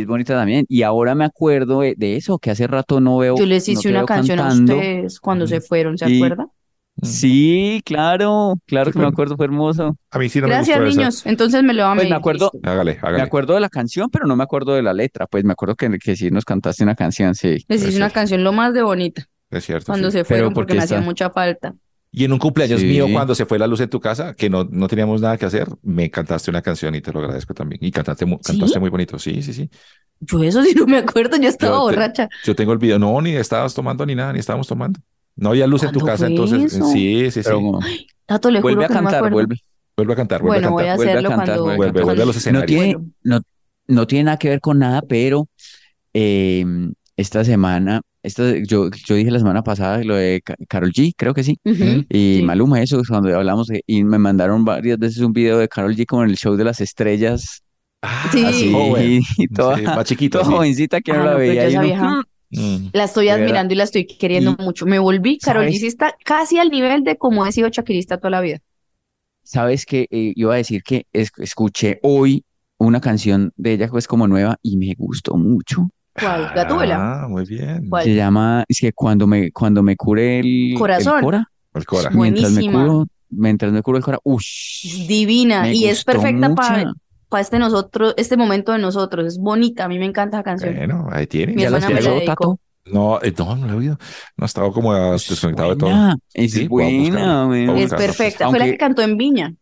[0.00, 0.64] es bonita también.
[0.68, 3.36] Y ahora me acuerdo de, de eso, que hace rato no veo.
[3.36, 4.72] Yo les no hice te una canción cantando.
[4.72, 6.16] a ustedes cuando se fueron, ¿se Sí.
[6.16, 6.48] acuerdan?
[7.02, 9.96] Sí, claro, claro Sí, que me acuerdo, fue hermoso.
[10.10, 10.98] A mí sí no me Gracias, gustó esa.
[11.00, 11.26] niños.
[11.26, 12.50] Entonces me lo va a Pues me acuerdo.
[12.62, 15.26] Hágale, me acuerdo de la canción, pero no me acuerdo de la letra.
[15.26, 17.64] Pues me acuerdo que, que sí nos cantaste una canción, sí.
[17.68, 18.14] Les hice es una cierto.
[18.14, 19.86] canción lo más de bonita Es cierto.
[19.86, 20.18] cuando sí.
[20.18, 21.74] se fueron Pero porque porque me hacía mucha falta.
[22.12, 22.86] Y en un cumpleaños Sí.
[22.86, 25.46] mío, cuando se fue la luz en tu casa, que no, no teníamos nada que
[25.46, 27.78] hacer, me cantaste una canción y te lo agradezco también.
[27.84, 28.52] Y cantaste, mu- ¿Sí?
[28.52, 29.16] cantaste muy bonito.
[29.18, 29.70] Sí, sí, sí.
[30.18, 32.28] Yo eso sí no me acuerdo, yo estaba Yo te- borracha.
[32.44, 32.98] Yo tengo el video.
[32.98, 34.98] No, ni estabas tomando ni nada, ni estábamos tomando.
[35.36, 36.74] No había luz en tu ¿Cuándo casa, entonces.
[36.74, 36.84] eso?
[36.90, 37.42] Sí, sí, sí.
[37.44, 37.78] Pero
[38.26, 39.34] Tato, le vuelve juro a que no me cantar, acuerdo.
[39.36, 39.56] vuelve.
[39.96, 40.96] Vuelve a cantar, vuelve Bueno, a voy a cantar.
[40.96, 42.04] vuelve a hacerlo cantar, cuando, vuelve cantar.
[42.04, 42.62] vuelve a los cuando- escenarios.
[42.62, 43.10] No tiene, Bueno.
[43.22, 43.40] no,
[43.96, 45.48] no tiene nada que ver con nada, pero
[46.12, 46.64] eh,
[47.16, 51.32] esta semana esto, yo, yo dije la semana pasada lo de Ca- Karol G, creo
[51.34, 51.58] que sí.
[51.64, 52.42] Y sí.
[52.44, 56.04] Maluma, eso, cuando hablamos, de- y me mandaron varias veces un video de Karol G
[56.06, 57.62] como en el show de las estrellas,
[58.02, 58.44] Ah, Sí.
[58.44, 59.20] así, joven.
[59.38, 60.56] y toda, Sí, más chiquito, toda sí.
[60.56, 61.64] jovencita que Ah, no la yo veía.
[61.64, 62.88] y esa uno, vieja- "Mm".
[62.94, 64.86] La estoy admirando y la estoy queriendo Y- mucho.
[64.86, 68.40] Me volví, Karol G está casi al nivel de como he sido Shakirista toda la
[68.40, 68.58] vida.
[69.42, 72.44] Sabes que eh, iba a decir que es- escuché hoy
[72.78, 75.90] una canción de ella pues como nueva y me gustó mucho.
[76.18, 76.52] ¿Cuál?
[76.54, 77.22] Gatúbela.
[77.24, 77.88] Ah, muy bien.
[77.88, 78.04] ¿Cuál?
[78.04, 81.20] Se llama, es que cuando me, cuando me cure el, el Corazón.
[81.22, 82.10] cora, El Cora.
[82.10, 86.54] Mientras me curo, mientras me curo el cora, Es ush, divina me y es perfecta
[86.54, 87.40] para mucha.
[87.40, 89.26] este nosotros, este momento de nosotros.
[89.26, 90.74] Es bonita, a mí me encanta esa canción.
[90.76, 91.54] Bueno, ahí tiene.
[91.54, 92.32] Mi ¿Ya la hermana me la escuchó, dedicó.
[92.32, 92.60] Tato?
[92.92, 93.98] No, eh, no, no lo he oído.
[94.36, 95.90] No he estado como ah, Es desconectado de todo.
[95.90, 98.48] buena, es Sí, a buena, a Es perfecta.
[98.50, 99.54] Fue la Aunque- que cantó en Viña.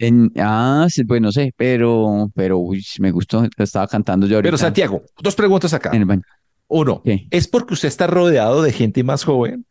[0.00, 3.46] En- ah, sí, pues no sé, pero, pero uy, me gustó.
[3.58, 5.90] Estaba cantando yo ahorita Pero Santiago, dos preguntas acá.
[5.92, 6.22] en el baño.
[6.68, 7.26] Uno, ¿Qué?
[7.30, 9.66] ¿es porque usted está rodeado de gente más joven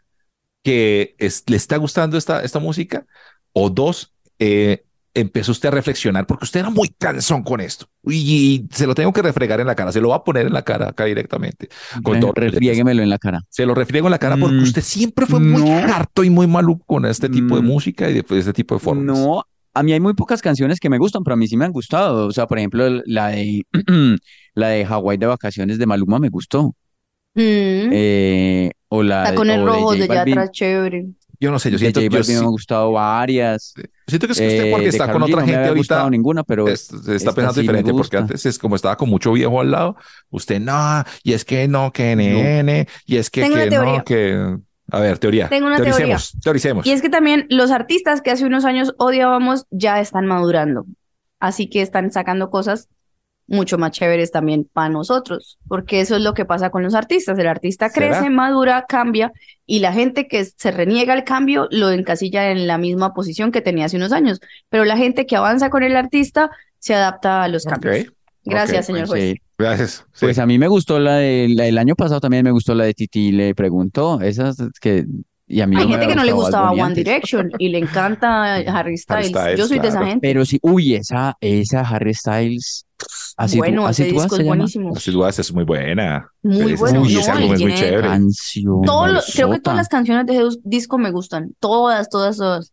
[0.64, 3.06] que es- le está gustando esta, esta música?
[3.54, 4.84] O dos, eh,
[5.16, 9.12] empezó usted a reflexionar porque usted era muy cansón con esto y, se lo tengo
[9.12, 11.70] que refregar en la cara, se lo va a poner en la cara acá directamente.
[12.04, 13.42] Con todo- refriéguemelo en la cara.
[13.50, 15.74] Se lo refriego en la cara porque Mm, usted siempre fue muy no.
[15.94, 18.76] harto y muy maluco con este tipo de Mm, música y de, de este tipo
[18.76, 19.06] de formas.
[19.06, 19.44] No,
[19.74, 21.72] a mí hay muy pocas canciones que me gustan, pero a mí sí me han
[21.72, 22.28] gustado.
[22.28, 23.66] O sea, por ejemplo, el- la de
[24.56, 26.76] la de Hawái de vacaciones de Maluma me gustó.
[27.36, 27.90] Mm.
[27.94, 30.36] Eh, o la de, Tacones o de rojos J de Balvin.
[30.36, 31.06] Yatra, chévere.
[31.42, 33.74] Yo no sé, yo siento, J yo Balvin me sí- han gustado varias.
[34.08, 35.60] siento que es que usted Eh, porque de está con G otra no me gente
[35.60, 38.76] había gustado ahorita ninguna, pero es- se está pensando sí diferente porque antes es como
[38.76, 39.96] estaba con mucho viejo al lado,
[40.32, 43.98] usted no, y es que no, que nene, y es que, Tengo que teoría.
[44.00, 44.58] no, que...
[44.92, 45.50] A ver, teoría.
[45.50, 46.86] Tengo una teoricemos, teoricemos.
[46.86, 50.86] Y es que también los artistas que hace unos años odiábamos ya están madurando.
[51.40, 52.90] Así que están sacando cosas
[53.50, 57.38] mucho más chéveres también para nosotros, porque eso es lo que pasa con los artistas.
[57.40, 58.10] El artista ¿Será?
[58.10, 59.32] crece, madura, cambia
[59.66, 63.62] y la gente que se reniega al cambio lo encasilla en la misma posición que
[63.62, 64.40] tenía hace unos años.
[64.70, 68.06] Pero la gente que avanza con el artista se adapta a los cambios.
[68.46, 69.24] Gracias, ok, señor juez.
[69.24, 70.06] eh, Gracias.
[70.14, 70.26] Sí.
[70.26, 72.86] pues a mí me gustó la de la del año pasado también me gustó la
[72.86, 74.22] de Titi le preguntó.
[74.22, 75.06] Esas que
[75.52, 76.94] y a mí Hay no gente que no le gustaba One.
[76.96, 79.28] Direction y le encanta Harry Styles.
[79.30, 80.12] Styles, Yo soy de esa claro.
[80.12, 80.28] gente.
[80.28, 82.86] Pero sí, uy, esa esa Harry Styles
[83.36, 84.94] así tú, Bueno, así ese tú disco es buenísimo.
[85.08, 86.30] Dudas es muy buena.
[86.44, 87.02] Muy bueno.
[87.02, 88.02] Uy, no, ese álbum es muy chévere.
[88.08, 88.82] Canción.
[88.86, 91.54] todo lo- creo que todas las canciones de ese disco me gustan.
[91.60, 92.72] Todas, todas, todas.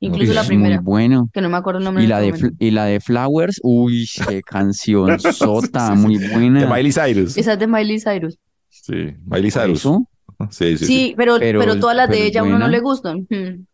[0.00, 1.30] Incluso la Es primera, Muy bueno.
[1.32, 2.48] que no me acuerdo el nombre Y la de este.
[2.48, 6.60] Fl- y la de Flowers, uy, qué canción sota, muy buena.
[6.60, 7.36] De Miley Cyrus.
[7.36, 8.38] Esa es de Miley Cyrus.
[8.68, 9.78] Sí, Miley Cyrus.
[9.80, 10.06] eso
[10.50, 11.14] Sí, sí, Sí, sí.
[11.16, 13.26] pero, Pero- pero todas las pero de ella a uno no le gustan.
[13.30, 13.64] Hmm.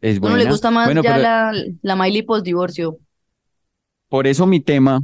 [0.00, 2.98] es uno le gusta más Bueno, ya pero la, la Miley post-divorcio.
[4.08, 5.00] por eso mi tema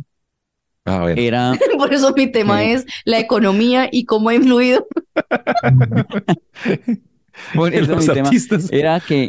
[0.85, 1.19] A ver.
[1.19, 2.71] era Por eso mi tema Sí.
[2.71, 4.87] es la economía y cómo ha influido.
[7.55, 8.31] por eso mi tema
[8.71, 9.29] era que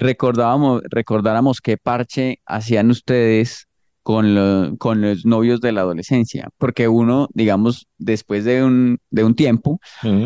[0.00, 3.66] recordábamos, recordáramos qué parche hacían ustedes
[4.02, 9.24] con, lo- con los novios de la adolescencia, porque uno, digamos, después de un, de
[9.24, 9.78] un tiempo,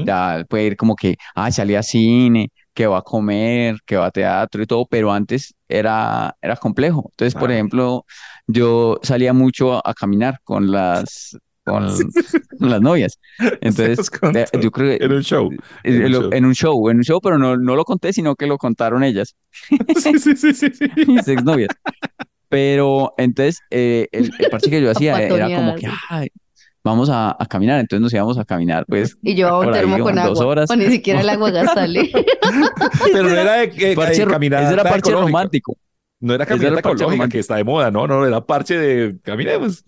[0.02, 4.06] ya puede ir como que, ah, salí a cine, que va a comer, que va
[4.06, 7.08] a teatro y todo, pero antes era, era complejo.
[7.12, 8.04] Entonces, por ejemplo,
[8.46, 11.86] yo salía mucho a, a caminar con las, con,
[12.60, 13.18] las novias.
[13.60, 15.50] Entonces, eh, yo creo que Era un show.
[15.52, 16.30] eh, en un lo- show.
[16.32, 19.02] en un show, en un show, pero no, no lo conté, sino que lo contaron
[19.04, 19.34] ellas,
[19.96, 20.86] Sí, sí, sí, sí, sí.
[21.06, 21.70] mis exnovias.
[22.48, 25.88] Pero entonces, eh, el, el parche que yo hacía era como que.
[26.08, 26.28] "Ay,
[26.84, 27.80] vamos a, a caminar.
[27.80, 30.46] Entonces nos íbamos a caminar, pues, Y llevaba un Por ahí, termo con dos agua.
[30.46, 30.70] horas.
[30.70, 32.12] O ni siquiera el agua gastarle.
[33.12, 35.26] Pero no era de, de, parche, de ro- caminata ese era parche ecológica.
[35.26, 35.76] romántico.
[36.20, 37.32] No era caminata ecológica romántico.
[37.32, 39.84] que está de moda, no, no, era parche de caminemos.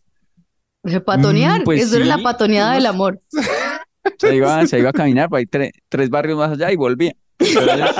[1.04, 1.60] Patonear.
[1.60, 2.22] Mm, pues Eso era la sí.
[2.22, 3.20] patoneada del amor.
[4.18, 7.12] Se iba, se iba a caminar por ahí tre- tres barrios más allá y volvía.
[7.40, 7.90] Entonces,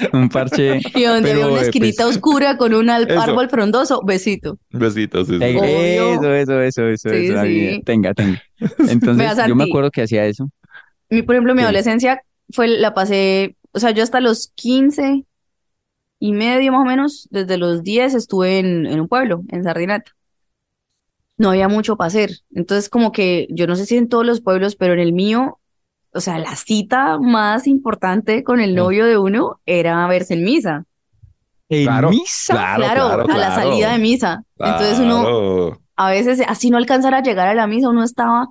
[0.12, 0.80] un parche.
[0.94, 4.58] Y donde había una eh, esquinita pues, oscura con un árbol frondoso, besito.
[4.70, 5.26] Besitos.
[5.28, 5.44] sí, sí.
[5.44, 7.82] Eso, eso, eso, eso, Sí, eso, ahí, sí.
[7.84, 8.40] Tenga, tenga.
[8.88, 10.50] Entonces, Vea, yo me acuerdo que hacía eso.
[11.08, 11.64] Mi, por ejemplo, mi Sí.
[11.64, 15.24] adolescencia fue, la pasé, o sea, yo hasta los 15
[16.20, 20.12] y medio más o menos, desde los 10 estuve en, en un pueblo, en Sardinata.
[21.38, 22.30] No había mucho para hacer.
[22.54, 25.58] Entonces, como que, yo no sé si en todos los pueblos, pero en el mío,
[26.12, 30.84] o sea, la cita más importante con el novio de uno era verse en misa.
[31.70, 32.52] ¿En Claro, misa?
[32.52, 34.44] Claro, Claro, claro, a la salida de misa.
[34.58, 38.48] Entonces uno, a veces, así no alcanzara a llegar a la misa, uno estaba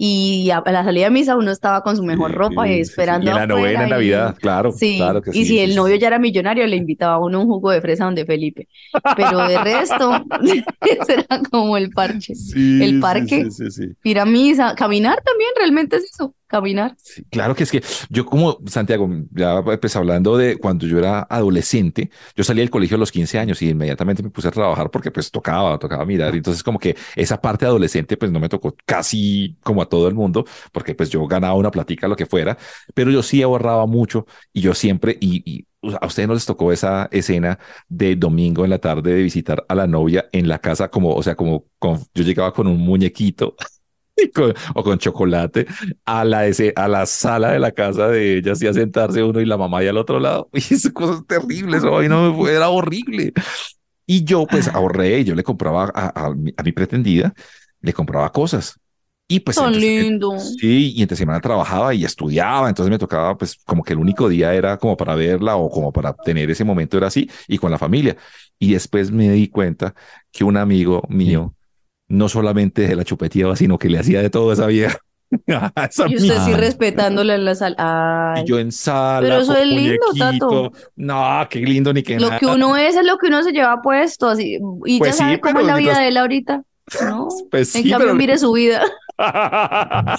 [0.00, 2.84] Y a, la salida de misa uno estaba con su mejor Sí, ropa sí, y
[2.84, 2.90] sí, sí.
[2.90, 5.58] esperando Y en la novena en y- Navidad, claro, Sí, claro que y sí, si
[5.58, 5.76] sí, el sí.
[5.76, 8.68] novio ya era millonario, le invitaba a uno un jugo de fresa donde Felipe.
[9.16, 10.24] Pero de resto,
[10.80, 12.34] ese era como el parche.
[12.34, 13.48] Sí, el sí, parque.
[13.50, 13.92] sí, sí, sí.
[14.04, 16.96] Ir a misa, caminar también, realmente es eso, caminar.
[17.00, 21.20] Sí, claro que es que yo como Santiago, ya pues hablando de cuando yo era
[21.30, 24.90] adolescente, yo salí del colegio a los 15 años y inmediatamente me puse a trabajar
[24.90, 26.34] porque pues tocaba, tocaba mirar.
[26.34, 30.14] Entonces como que esa parte adolescente pues no me tocó casi como a todo el
[30.14, 32.58] mundo porque pues yo ganaba una platica, lo que fuera,
[32.94, 35.66] pero yo sí ahorraba mucho y yo siempre, y, y
[36.00, 39.74] a ustedes no les tocó esa escena de domingo en la tarde de visitar a
[39.74, 43.54] la novia en la casa como, o sea, como con, yo llegaba con un muñequito.
[44.34, 45.66] con- o con chocolate
[46.04, 49.40] a la, ese, a la sala de la casa de ellas y a sentarse uno
[49.40, 50.48] y la mamá y al otro lado.
[50.54, 53.32] Y esas cosas terribles, eso ahí no me era horrible.
[54.06, 57.34] Y yo pues ahorré, y yo le compraba a, a mi, a mi pretendida,
[57.80, 58.78] le compraba cosas.
[59.30, 60.38] Y pues entre- lindo.
[60.38, 64.28] Sí, y entre semana trabajaba y estudiaba, entonces me tocaba pues como que el único
[64.28, 67.70] día era como para verla o como para tener ese momento era así y con
[67.70, 68.16] la familia.
[68.58, 69.94] Y después me di cuenta
[70.32, 71.54] que un amigo mío
[72.08, 74.98] no solamente de la chupeteaba, sino que le hacía de todo a esa vieja.
[75.74, 76.56] A esa Y usted sí misma.
[76.56, 78.32] respetándola en la sala.
[78.32, 80.72] Ay, Y yo en sala, Pero eso es lindo, muñequito.
[80.96, 82.38] No, qué lindo ni qué lo nada.
[82.40, 84.58] que uno es es lo que uno se lleva puesto, así.
[84.86, 86.62] Y Pues ya sabe sí, cómo es la vida de él ahorita.
[87.04, 87.28] No.
[87.50, 88.82] Pues En sí, cambio, pero- mire su vida.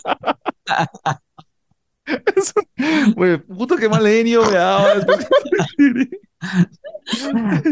[3.15, 4.93] Güey, puto, qué mal genio me daba.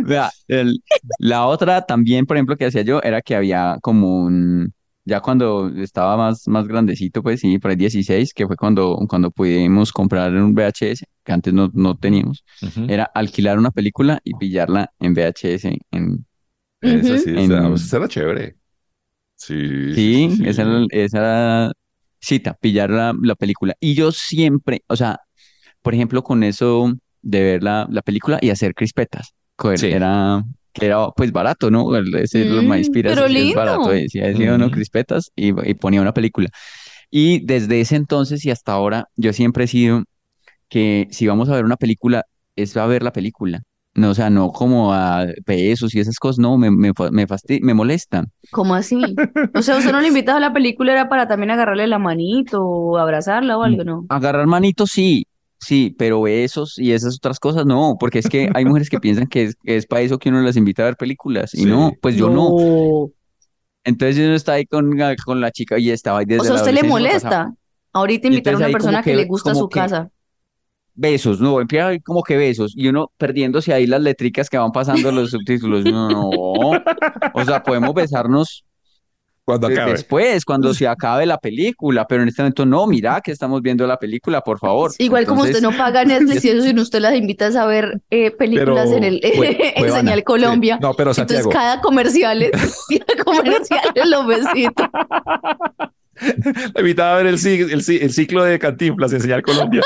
[0.05, 0.82] Vea, el-
[1.20, 4.74] la otra también, por ejemplo, que hacía yo era que había como un,
[5.05, 9.32] ya cuando estaba más, más grandecito, pues sí, por ahí 16, que fue cuando, cuando
[9.32, 12.86] pudimos comprar un VHS, que antes no, no teníamos, Ujú.
[12.89, 15.78] era alquilar una película y pillarla en VHS.
[15.91, 16.26] En,
[16.82, 18.55] Eso sí, En- o sea, eso era chévere.
[19.36, 20.43] Sí, sí, sí.
[20.45, 21.72] esa era, esa era
[22.20, 23.76] cita, pillar la, la película.
[23.80, 25.20] Y yo siempre, o sea,
[25.82, 26.93] por ejemplo, con eso
[27.30, 29.34] de ver la, la película y hacer crispetas,
[29.75, 29.88] Sí.
[29.89, 31.95] era, que era pues barato, ¿no?
[32.17, 33.53] Ese los Mm, maíz piras pero sí es lindo.
[33.53, 34.71] barato, decía, decía uno Ujú.
[34.71, 36.49] crispetas y, y ponía una película.
[37.11, 40.03] Y desde ese entonces y hasta ahora, yo siempre he sido
[40.69, 42.23] que si vamos a ver una película,
[42.55, 43.61] es a ver la película.
[43.95, 47.28] No, o sea, no como a besos y esas cosas, no, me, me, me,
[47.61, 48.28] me molestan.
[48.49, 49.23] ¿Cómo así?
[49.53, 52.63] O sea, usted no le invitaba a la película, era para también agarrarle la manito
[52.65, 54.09] o abrazarla o algo, ¿no?
[54.09, 55.25] Agarrar manitos sí,
[55.59, 59.27] sí, pero besos y esas otras cosas no, porque es que hay mujeres que piensan
[59.27, 61.65] que es, que es para eso que uno las invita a ver películas y Sí.
[61.65, 62.55] no, pues yo no.
[62.57, 63.09] No.
[63.83, 66.43] Entonces yo no estaba ahí con, la- con la chica y estaba ahí desde O
[66.43, 67.53] sea, la ¿a usted le molesta?
[67.93, 70.09] Ahorita invitar a una persona que, que- le gusta su que- casa.
[70.99, 74.57] Besos, no, empieza a ver como que besos y uno perdiéndose ahí las letricas que
[74.57, 75.85] van pasando los subtítulos.
[75.85, 76.29] No, no,
[77.33, 78.65] o sea, podemos besarnos
[79.47, 79.93] Cuando acabe.
[79.93, 83.87] después, cuando se acabe la película, pero en este momento no, mira que estamos viendo
[83.87, 84.91] la película, por favor.
[84.97, 88.01] Igual como usted Entonces, no paga Netflix y eso, sino usted las invita a ver
[88.09, 90.77] eh, películas Pero, en el en Cuevana, Señal Colombia.
[90.81, 92.51] No, pero Entonces Santiago, cada comercial es,
[93.07, 94.85] cada comercial es los besitos.
[96.73, 99.81] la invitaba a ver el ciclo de Cantinflas en Señal Colombia.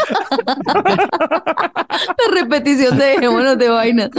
[0.66, 4.10] La repetición de dejémonos de vainas.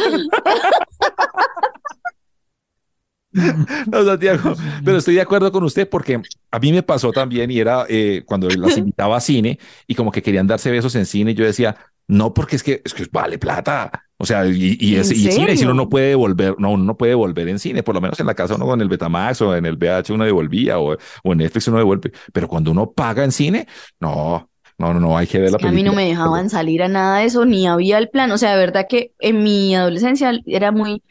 [3.91, 4.55] No, Santiago,
[4.85, 6.21] pero estoy de acuerdo con usted porque
[6.51, 10.13] a mí me pasó también y era eh, cuando las invitaba a cine y como
[10.13, 11.77] que querían darse besos en cine, yo decía,
[12.09, 13.91] no, porque es que, es que vale plata.
[14.19, 16.85] O sea, y, y, ¿En es, y cine, si uno no puede volver, no, uno
[16.85, 19.41] no puede volver en cine, por lo menos en la casa uno con el Betamax
[19.43, 22.93] o en el VH uno devolvía o, o en Netflix uno devuelve, pero cuando uno
[22.93, 23.67] paga en cine,
[23.99, 26.03] no, no, no, no, hay que ver la Que a mí no película.
[26.03, 28.31] me dejaban salir a nada de eso, ni había el plan.
[28.33, 31.03] O sea, de verdad que en mi adolescencia era muy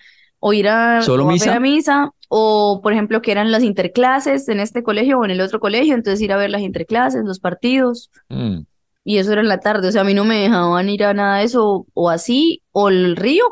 [0.44, 1.56] o ir a, ¿Solo o a ver misa?
[1.56, 5.40] a misa, o por ejemplo que eran las interclases en este colegio o en el
[5.42, 8.62] otro colegio, entonces ir a ver las interclases, los partidos, Mm.
[9.06, 9.88] y eso era en la tarde.
[9.88, 12.90] O sea, a mí no me dejaban ir a nada de eso, o así, o
[12.90, 13.46] el río.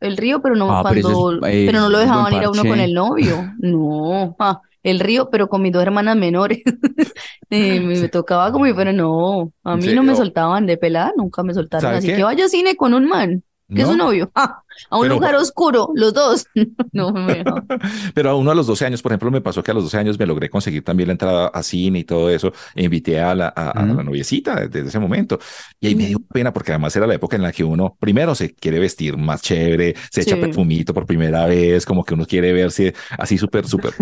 [0.00, 2.44] El río, pero no Ah, pero eso es, cuando, eh, pero no lo dejaban ir
[2.44, 3.36] a uno con el novio.
[3.58, 6.62] No, ah, el río, pero con mis dos hermanas menores.
[7.52, 11.42] Eh, me, tocaba como, pero no, a ¿En mí no me soltaban de pelada, nunca
[11.42, 11.82] me soltaron.
[11.82, 12.14] ¿Sabe Así qué?
[12.16, 13.42] que vaya a cine con un man,
[13.74, 13.92] que es ¿No?
[13.92, 16.46] su novio, ah, a un Pero- lugar oscuro, los dos.
[16.92, 17.14] No.
[18.14, 19.98] Pero a uno a los 12 años, por ejemplo, me pasó que a los 12
[19.98, 22.52] años me logré conseguir también la entrada a cine y todo eso.
[22.74, 25.38] E invité a la, a, a la noviecita desde ese momento.
[25.80, 28.34] Y ahí me dio pena porque además era la época en la que uno primero
[28.34, 30.40] se quiere vestir más chévere, se echa Sí.
[30.40, 33.92] perfumito por primera vez, como que uno quiere verse así súper, súper.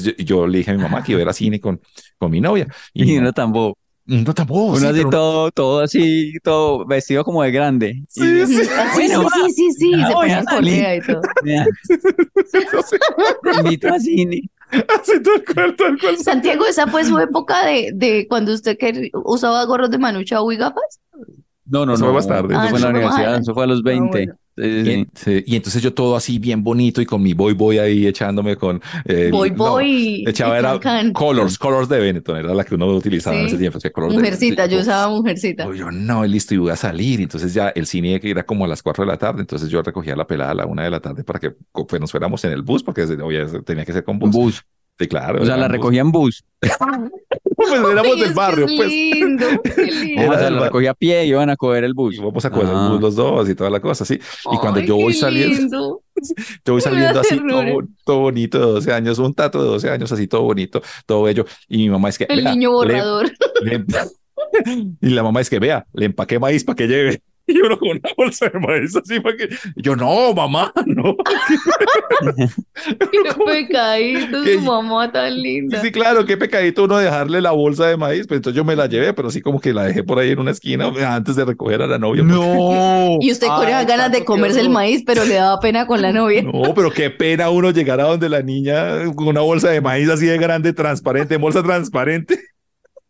[0.00, 1.80] Yo, yo le dije a mi mamá que iba a ir a cine con,
[2.18, 2.66] con mi novia.
[2.94, 3.78] Y, Y uno mamá, tampoco.
[4.10, 4.64] No tampoco.
[4.66, 8.02] Uno sí, así pero- todo, todo así, todo vestido como de grande.
[8.08, 8.64] Sí, Y- sí.
[8.64, 11.22] Sí, Bueno, sí, sí, sí, sí, ya se ponían correa y todo.
[13.44, 14.42] No invito a cine.
[14.70, 16.16] Así tal cual, tal cual.
[16.18, 20.56] Santiago, esa fue su época de, de cuando usted que usaba gorros de manuchao y
[20.56, 21.00] gafas.
[21.70, 22.06] No, no, Eso no.
[22.08, 22.54] fue más tarde.
[22.54, 23.42] Eso Ah, fue en la eso fue más universidad, adelante.
[23.44, 24.08] eso fue a los Ah, 20.
[24.10, 24.34] bueno.
[24.56, 24.92] Sí, sí, Y, sí.
[24.92, 28.06] en- sí, y entonces yo todo así bien bonito y con mi boy boy ahí
[28.06, 31.12] echándome con el- Boy, no, boy echaba era can.
[31.12, 33.78] Colors, Colors de Benetton, era la que uno utilizaba en ese tiempo.
[33.78, 35.64] o sea, de Mujercita, yo usaba mujercita.
[35.74, 37.20] Yo no, listo, y voy a salir.
[37.20, 39.80] Entonces ya el cine que era como a las 4 de la tarde, entonces yo
[39.82, 42.52] recogía la pelada a la 1 de la tarde para que pues, nos fuéramos en
[42.52, 44.62] el bus, porque obvio, tenía que ser con bus.
[45.00, 45.42] Sí, claro.
[45.42, 45.76] O sea, la en bus.
[45.78, 46.44] recogía en bus.
[47.56, 48.88] Pues éramos Ay, del barrio, es pues.
[48.88, 50.22] lindo, qué lindo.
[50.22, 52.16] Ah, Era o sea, la recogía a pie y iban a coger el Y bus.
[52.18, 52.88] vamos a coger el Ah.
[52.92, 54.14] bus los dos y toda la cosa, sí.
[54.50, 56.02] Y cuando Ay, yo voy saliendo, lindo.
[56.64, 57.62] yo voy saliendo así, todo,
[58.04, 61.44] todo bonito de 12 años, un tato de 12 años, así todo bonito, todo bello.
[61.68, 63.30] Y mi mamá es que, El "Vea, niño le- borrador.
[63.62, 63.84] le-
[65.02, 67.22] y la mamá es que, vea, le empaqué maíz para que lleve.
[67.46, 69.48] Y uno con una bolsa de maíz así para que.
[69.76, 71.16] Yo, no, mamá, no.
[73.10, 75.80] Qué pecadito, Que- su mamá tan linda.
[75.80, 78.26] sí, claro, qué pecadito uno dejarle la bolsa de maíz.
[78.26, 80.38] Pero entonces yo me la llevé, pero sí como que la dejé por ahí en
[80.38, 82.22] una esquina antes de recoger a la novia.
[82.22, 83.16] No.
[83.20, 86.12] Y usted con esas ganas de comerse el maíz, pero le daba pena con la
[86.12, 86.42] novia.
[86.42, 90.08] No, pero qué pena uno llegar a donde la niña con una bolsa de maíz
[90.08, 92.38] así de grande, transparente, bolsa transparente.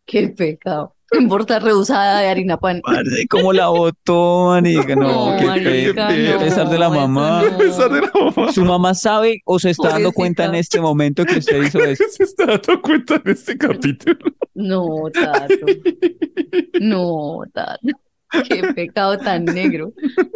[0.05, 0.95] Qué pecado.
[1.19, 2.79] En bolsa reusada de harina pan.
[2.83, 4.95] Parce, ¿Cómo la botó, marica?
[4.95, 7.43] No, qué marica, pe- no, pesar de la mamá.
[7.51, 7.57] no.
[7.57, 8.51] Pesar de la mamá.
[8.53, 12.03] ¿Su mamá sabe o se está dando cuenta en este momento que usted hizo eso?
[12.11, 14.17] Se está dando cuenta en este capítulo.
[14.53, 15.55] No, Tato.
[16.79, 17.79] No, Tato.
[18.47, 19.93] Qué pecado tan negro.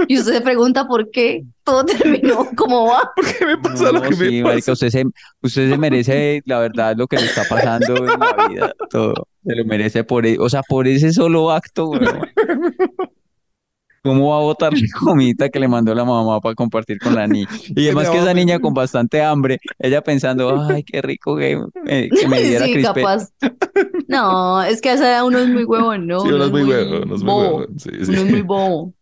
[0.07, 3.11] Y usted se pregunta por qué todo terminó como va.
[3.39, 4.71] ¿Qué me pasa lo No, que sí, me marica, pasa?
[4.73, 5.05] usted se,
[5.41, 9.27] usted se merece, la verdad, lo que le está pasando en la vida, todo.
[9.45, 12.25] Se lo merece por, e- o sea, por ese solo acto, weón.
[14.03, 17.25] ¿Cómo va a botar la comida que le mandó la mamá para compartir con la
[17.27, 17.47] niña?
[17.75, 22.09] Y además que esa niña con bastante hambre, ella pensando, ay, qué rico que, eh,
[22.11, 23.01] que me diera Sí, crispé.
[23.01, 23.29] capaz.
[24.07, 26.21] No, es que a esa edad uno es muy huevón, ¿no?
[26.21, 27.67] Sí, uno es muy huevo, uno es muy.
[27.77, 28.11] Sí, sí.
[28.11, 28.93] Uno es muy bobo.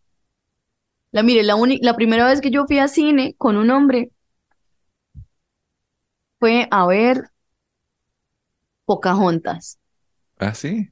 [1.12, 4.12] La, mire, la, la primera vez que yo fui a cine con un hombre
[6.40, 7.30] fue a ver
[8.86, 9.80] Pocahontas.
[10.38, 10.90] ¿Ah, sí?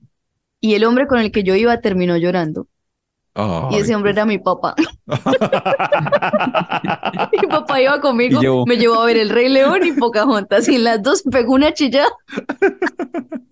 [0.60, 2.68] Y el hombre con el que yo iba terminó llorando.
[3.72, 4.76] Y ese hombre era mi papá.
[7.42, 10.68] Mi papá iba conmigo, Y llevó- me llevó a ver El Rey León y Pocahontas.
[10.68, 12.10] Y las dos pegó una chillada.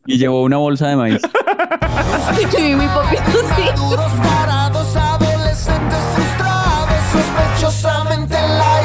[0.05, 1.22] Y llevó una bolsa de maíz.
[2.57, 3.64] Y mi papito sí.
[3.76, 8.78] Maduros parados, adolescentes frustrados, sospechosamente light.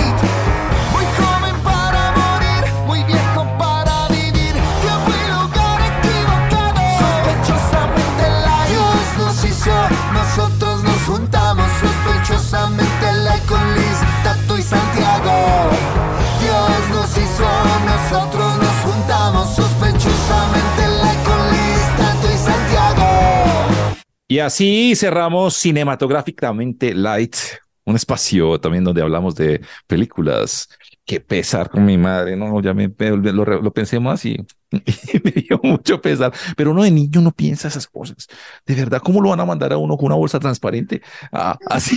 [24.34, 27.36] Y así cerramos cinematográficamente Light,
[27.84, 30.68] un espacio también donde hablamos de películas.
[31.04, 34.32] Qué pesar con mi madre, no, ya me, lo, lo pensé más y,
[34.72, 36.32] y me dio mucho pesar.
[36.56, 38.26] Pero uno de niño no piensa esas cosas.
[38.66, 41.96] De verdad, ¿cómo lo van a mandar a uno con una bolsa transparente Ah, así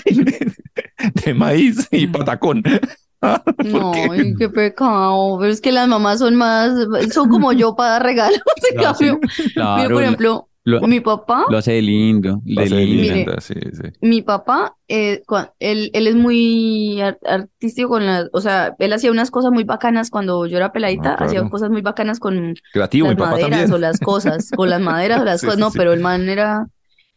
[1.25, 2.61] de, maíz y patacón?
[3.19, 4.35] Ah, ¿por No, qué?
[4.37, 5.39] qué pecado.
[5.39, 6.71] Pero es que las mamás son más,
[7.11, 8.39] son como yo para dar regalos.
[8.75, 12.55] Lo hace- cambio, mira, Claro, por ejemplo, lo, mi papá, lo hace de lindo, de
[12.55, 13.01] Pasa de lindo.
[13.03, 13.15] Mire.
[13.15, 13.83] linda, sí, sí.
[14.01, 15.23] mi papá, eh,
[15.59, 19.63] él, él es muy ar- artístico con las, o sea, él hacía unas cosas muy
[19.63, 21.25] bacanas cuando yo era peladita, Ah, claro.
[21.25, 23.73] hacía cosas muy bacanas con Creativo, mi las papá maderas también.
[23.73, 25.77] o las cosas, con las maderas o las Sí, cosas, sí, no, sí.
[25.77, 26.67] pero el man era,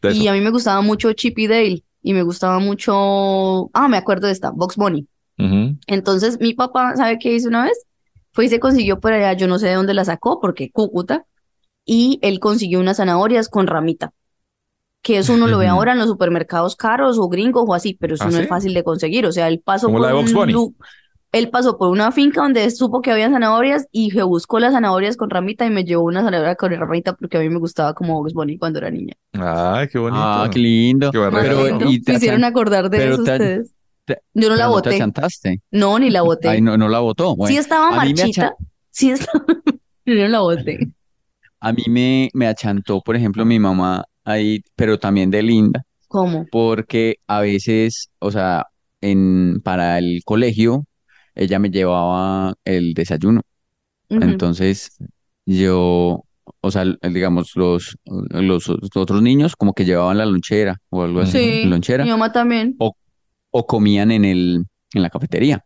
[0.01, 0.31] De y eso.
[0.31, 4.27] a mí me gustaba mucho Chip y Dale, y me gustaba mucho, ah, me acuerdo
[4.29, 5.07] de esta, Box Bunny.
[5.87, 7.87] Entonces mi papá, ¿sabe qué hizo una vez?
[8.33, 11.25] Fue y se consiguió por allá, yo no sé de dónde la sacó, porque Cúcuta,
[11.93, 14.13] y él consiguió unas zanahorias con ramita,
[15.03, 18.15] que eso uno lo ve ahora en los supermercados caros o gringos o así, pero
[18.15, 18.43] eso ¿Ah, no sí?
[18.45, 20.55] es fácil de conseguir, o sea, él pasó Como por la de Bunny.
[21.33, 25.17] él pasó por una finca donde supo que había zanahorias y se buscó las zanahorias
[25.17, 28.15] con ramita y me llevó una zanahoria con ramita porque a mí me gustaba como
[28.21, 29.15] Bugs Bunny cuando era niña.
[29.33, 30.23] Ay, qué bonito.
[30.23, 31.11] Ah, qué lindo.
[31.11, 31.19] Qué.
[31.33, 33.75] Pero, y te hicieron acordar de pero eso te- ustedes.
[34.05, 35.61] te- Yo no la pero no te.
[35.73, 36.49] No, ni la boté.
[36.51, 37.35] Ay, no, no la botó.
[37.35, 38.55] Bueno, Sí estaba marchita.
[38.91, 39.45] Sí estaba.
[40.07, 40.89] Yo no la boté.
[41.61, 46.47] A mí me, me achantó, por ejemplo, mi mamá ahí, pero también de linda, ¿Cómo?
[46.51, 48.67] porque a veces, o sea,
[49.01, 50.85] en, para el colegio,
[51.35, 53.43] ella me llevaba el desayuno.
[54.09, 54.99] Entonces,
[55.47, 56.25] yo,
[56.61, 61.21] o sea, digamos, los, los, los otros niños como que llevaban la lonchera o algo
[61.21, 62.77] así, Sí, lonchera, mi mamá también.
[63.51, 65.65] o comían en el, en la cafetería.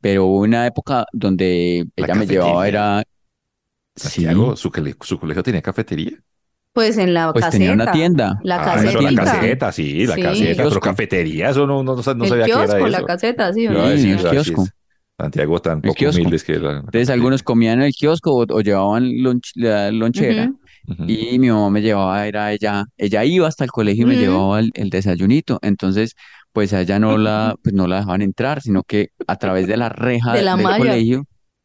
[0.00, 3.02] Pero hubo una época donde La ella me llevaba, era
[3.96, 6.12] Santiago, ¿su, cole- su colegio tenía cafetería?
[6.72, 7.50] Pues en la Pues caseta.
[7.58, 8.38] tenía una tienda.
[8.42, 10.22] La Ah, eso, la caseta, sí, la Sí.
[10.22, 10.80] caseta, pero Kiosco.
[10.80, 13.06] cafetería, eso no, no, no sabía el que era kiosco, la eso.
[13.06, 13.98] caseta, sí, ¿o Iba a no?
[13.98, 14.64] Sí, el kiosco.
[15.18, 16.16] Santiago tan El poco kiosco.
[16.16, 19.10] humildes que la, Entonces algunos comían en el kiosco o, o llevaban
[19.54, 20.52] la lonchera.
[21.06, 24.60] Y mi mamá me llevaba, era ella, ella iba hasta el colegio y me llevaba
[24.60, 25.58] el, el desayunito.
[25.62, 26.14] Entonces,
[26.52, 29.76] pues a ella no la, pues no la dejaban entrar, sino que a través de
[29.76, 30.78] la reja De la del malla.
[30.78, 31.24] colegio,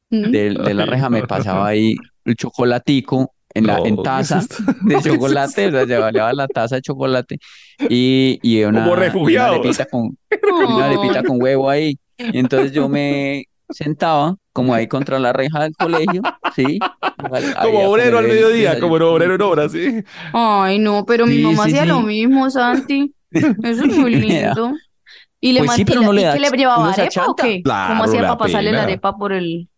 [0.10, 4.45] de, de la reja me pasaba ahí el chocolatico en la, en No, taza
[4.80, 7.39] de chocolate, o sea, llevaba la taza de chocolate
[7.88, 8.86] y, y una,
[9.45, 10.17] arepita con,
[10.59, 11.97] una arepita con huevo ahí.
[12.32, 16.80] Y entonces yo me sentaba como ahí contra la reja del colegio, sí.
[17.61, 20.03] Como obrero al mediodía, como obrero en obra, sí.
[20.32, 23.15] Ay, no, pero mi Sí, mamá sí, hacía lo mismo, Santi.
[23.63, 24.74] Eso es muy lindo.
[25.41, 27.61] Y le Pues sí, pero no le ¿y da- qué le llevaba arepa o qué?
[27.63, 29.70] Claro, ¿Cómo hacía para pasarle la arepa por el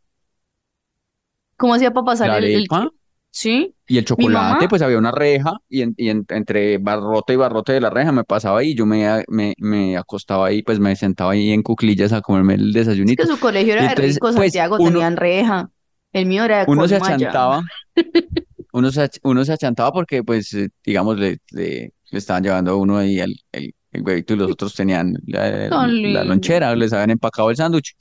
[1.62, 2.90] ¿Cómo hacía para pasarle La el, el- arepa
[3.34, 7.36] Sí, y el chocolate, pues había una reja y, en- y en- entre barrote y
[7.36, 10.96] barrote de la reja me pasaba ahí, yo me, me, me acostaba ahí, pues me
[10.96, 13.24] sentaba ahí en cuclillas a comerme el es que desayunito.
[13.26, 15.70] su colegio era de Entonces, rico, pues, Santiago, uno- tenían reja.
[16.14, 17.62] El mío era de Uno se achantaba,
[18.74, 22.72] uno se, ach- uno se achantaba porque, pues, eh, digamos, le, le, le estaban llevando
[22.72, 27.12] a uno ahí el, el, el huevito y los otros tenían la, lonchera, les habían
[27.12, 27.96] empacado el sándwich.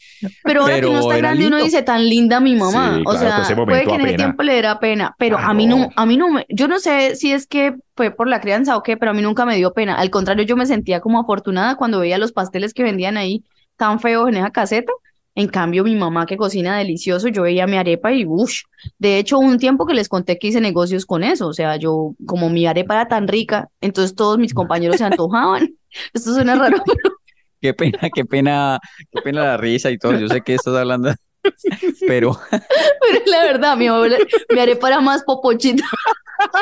[0.45, 1.65] Pero ahora que uno está grande, uno lindo.
[1.65, 2.95] dice tan linda mi mamá.
[2.97, 5.15] Sí, o claro, sea, pues ese puede momento que en ese tiempo le diera pena,
[5.19, 5.79] pero a mí Claro.
[5.83, 8.77] no, a mí no me, yo no sé si es que fue por la crianza
[8.77, 9.95] o qué, pero a mí nunca me dio pena.
[9.97, 13.45] Al contrario, yo me sentía como afortunada cuando veía los pasteles que vendían ahí
[13.77, 14.93] tan feos en esa caseta.
[15.37, 18.53] En cambio, mi mamá que cocina delicioso, yo veía mi arepa y uff.
[18.99, 21.47] De hecho, hubo un tiempo que les conté que hice negocios con eso.
[21.47, 25.71] O sea, yo, como mi arepa era tan rica, entonces todos mis compañeros se antojaban.
[26.13, 26.77] Esto suena raro,
[27.63, 28.79] Qué pena, qué pena,
[29.13, 30.19] qué pena la risa y todo.
[30.19, 31.13] Yo sé que estás hablando,
[32.07, 34.17] pero pero la verdad, mi, abuela-
[34.49, 35.85] mi arepa era más popochita.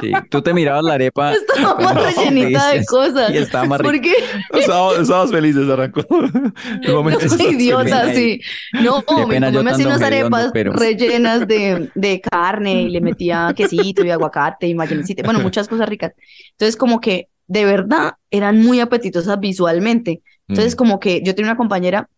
[0.01, 3.31] sí, tú te mirabas la arepa Estaba más rellenita de cosas.
[3.33, 3.93] y estaba más rica.
[3.93, 4.13] Porque
[4.61, 6.05] Estábamos, estábamos felices, arrancó.
[6.11, 8.41] No estabas soy idiota, sí.
[8.73, 13.53] No, mi mamá me hacía unas arepas pero- rellenas de, de carne y le metía
[13.57, 16.13] quesito y aguacate y mayonesita, bueno, muchas cosas ricas.
[16.53, 20.23] Entonces, como que de verdad eran muy apetitosas visualmente.
[20.47, 20.79] Entonces, Mm.
[20.79, 22.09] como que yo tenía una compañera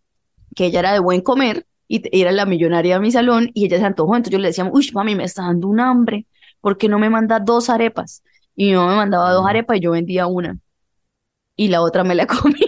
[0.55, 3.79] que ella era de buen comer y era la millonaria de mi salón y ella
[3.79, 4.15] se antojó.
[4.17, 6.27] Entonces yo le decía, uy, mami, me está dando un hambre.
[6.61, 8.23] ¿Por qué no me manda dos arepas?
[8.55, 10.59] Y mi mamá me mandaba dos arepas y yo vendía una.
[11.57, 12.67] Y la otra me la comía.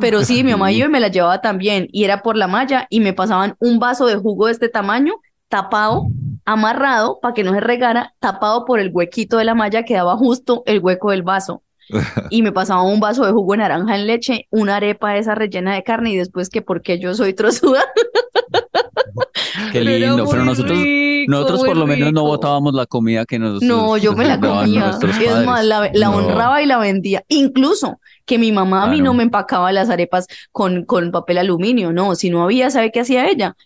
[0.00, 1.88] Pero sí, mi mamá iba y me la llevaba también.
[1.92, 5.14] Y era por la malla y me pasaban un vaso de jugo de este tamaño,
[5.48, 6.06] tapado,
[6.46, 10.62] amarrado para que no se regara, tapado por el huequito de la malla, quedaba justo
[10.66, 11.62] el hueco del vaso.
[12.30, 15.74] Y me pasaba un vaso de jugo de naranja en leche, una arepa esa rellena
[15.74, 17.84] de carne y después que porque yo soy trozuda.
[19.72, 23.62] Qué lindo, pero nosotros, rico, nosotros por lo menos no botábamos la comida que nosotros
[23.62, 24.98] No, yo me la nos comía.
[25.20, 26.16] Es más, la, la No.
[26.16, 27.24] honraba y la vendía.
[27.28, 31.92] Incluso que mi mamá a mí no me empacaba las arepas con, con papel aluminio,
[31.92, 32.14] no.
[32.14, 33.56] Si no había, ¿sabe qué hacía ella?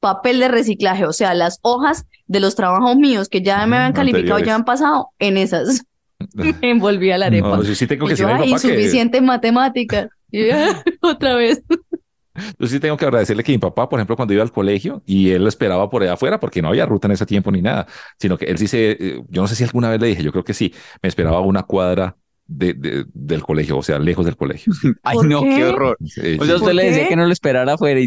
[0.00, 3.92] Papel de reciclaje, o sea, las hojas de los trabajos míos que ya me habían
[3.92, 4.46] calificado, anteriores.
[4.46, 5.82] ya han pasado, en esas
[6.62, 7.56] envolvía la arepa.
[7.56, 8.68] No, sí, sí tengo que Y yo, ay, papá que,
[10.32, 10.56] yo,
[11.02, 11.62] otra vez.
[12.58, 15.30] yo sí tengo que agradecerle que mi papá, por ejemplo, cuando iba al colegio y
[15.30, 17.86] él lo esperaba por allá afuera, porque no había ruta en ese tiempo ni nada,
[18.18, 20.32] sino que él sí se, eh, yo no sé si alguna vez le dije, yo
[20.32, 20.72] creo que sí,
[21.02, 24.72] me esperaba una cuadra de, de- del colegio, o sea, lejos del colegio.
[25.02, 25.54] Ay, ¿Por no, qué?
[25.56, 25.96] qué horror.
[26.06, 27.08] Sí, O sea, usted ¿Por le decía qué?
[27.08, 28.00] que no lo esperara afuera,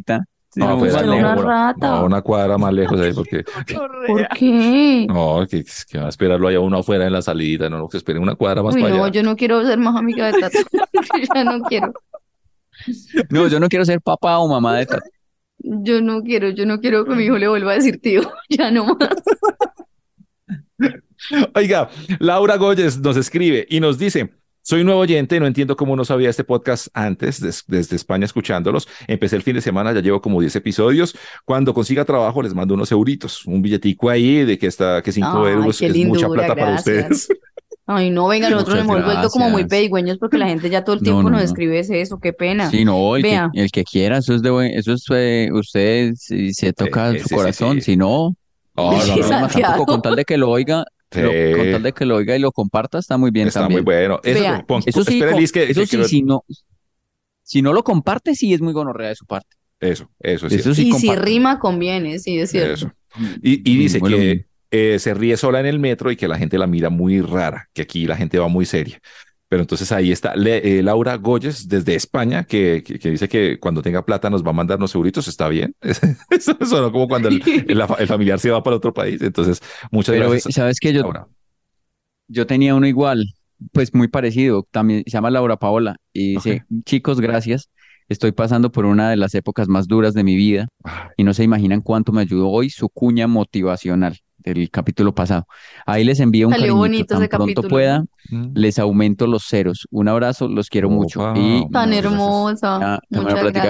[0.54, 1.88] sino No, pues, no, una rata.
[1.99, 3.43] no, una cuadra más lejos ahí, porque
[4.08, 5.06] ¿Por qué?
[5.10, 8.20] no, que, que va a esperarlo allá uno afuera en la salida, no, que espere
[8.20, 9.14] una cuadra más Uy, para no, allá.
[9.14, 10.58] yo no quiero ser más amiga de Tato.
[11.36, 11.93] ya no quiero.
[13.30, 15.06] No, yo no quiero ser papá o mamá de Tata.
[15.60, 18.22] Yo no quiero, yo no quiero que mi hijo le vuelva a decir tío.
[18.49, 19.10] Ya no más.
[21.56, 21.89] Oiga,
[22.20, 24.34] Laura Goyes nos escribe y nos dice,
[24.64, 28.88] soy nuevo oyente, no entiendo cómo no sabía este podcast antes, des- desde España escuchándolos.
[29.07, 31.16] Empecé el fin de semana, ya llevo como 10 episodios.
[31.45, 35.45] Cuando consiga trabajo les mando unos euritos, un billetico ahí de que está, que 5
[35.45, 37.11] Ay, euros qué es mucha plata para gracias.
[37.11, 37.28] ustedes.
[37.86, 40.86] Ay, no, venga, nosotros Muchas nos hemos vuelto como muy pedigüeños porque la gente ya
[40.86, 41.45] todo el No, tiempo no, nos no.
[41.45, 42.70] escribe es eso, qué pena.
[42.72, 43.49] Sí, no, el que, Vea.
[43.53, 47.20] el que quiera, eso es de buen, eso es, eh, usted si se toca Sí,
[47.20, 47.82] su sí, corazón, sí.
[47.82, 48.38] si no,
[48.76, 51.22] Oh, no, no, no, tampoco con tal de que lo oiga, Sí.
[51.22, 53.80] lo- con tal de que lo oiga y lo comparta, está muy bien está también.
[53.82, 54.20] muy bueno.
[54.24, 56.43] Eso, Vea, pon- Eso sí, espere, con- Liz, que, eso que sí, quiero- si no,
[57.43, 59.55] si no lo comparte, sí es muy gonorrea de su parte.
[59.80, 60.76] eso, eso, es Eso cierto.
[60.76, 62.74] sí y si rima, conviene, sí, es cierto.
[62.74, 62.91] Eso.
[63.41, 66.38] Y, y dice Bueno, que eh, se ríe sola en el metro y que la
[66.38, 68.99] gente la mira muy rara, que aquí la gente va muy seria.
[69.49, 73.59] Pero entonces ahí está Le- eh, Laura Goyes desde España, que, que, que dice que
[73.59, 75.75] cuando tenga plata nos va a mandar unos euritos, está bien.
[76.29, 79.21] Eso sonó como cuando el, el- el familiar se va para otro país.
[79.21, 80.55] Entonces, muchas Pero gracias.
[80.55, 81.27] sabes que yo, Laura.
[82.27, 83.25] yo tenía uno igual,
[83.71, 87.69] pues muy parecido, también se llama Laura Paola y dice, chicos, gracias,
[88.09, 91.33] estoy pasando por una de las épocas más duras de mi vida Ah, y no
[91.33, 95.47] se imaginan cuánto me ayudó hoy su cuña motivacional del capítulo pasado.
[95.85, 98.51] Ahí les envío un Salió cariñito, tan ese pronto capítulo, pueda, mm.
[98.53, 99.87] les aumento los ceros.
[99.91, 101.33] Un abrazo, los quiero mucho.
[101.35, 102.99] Y Tan hermosa.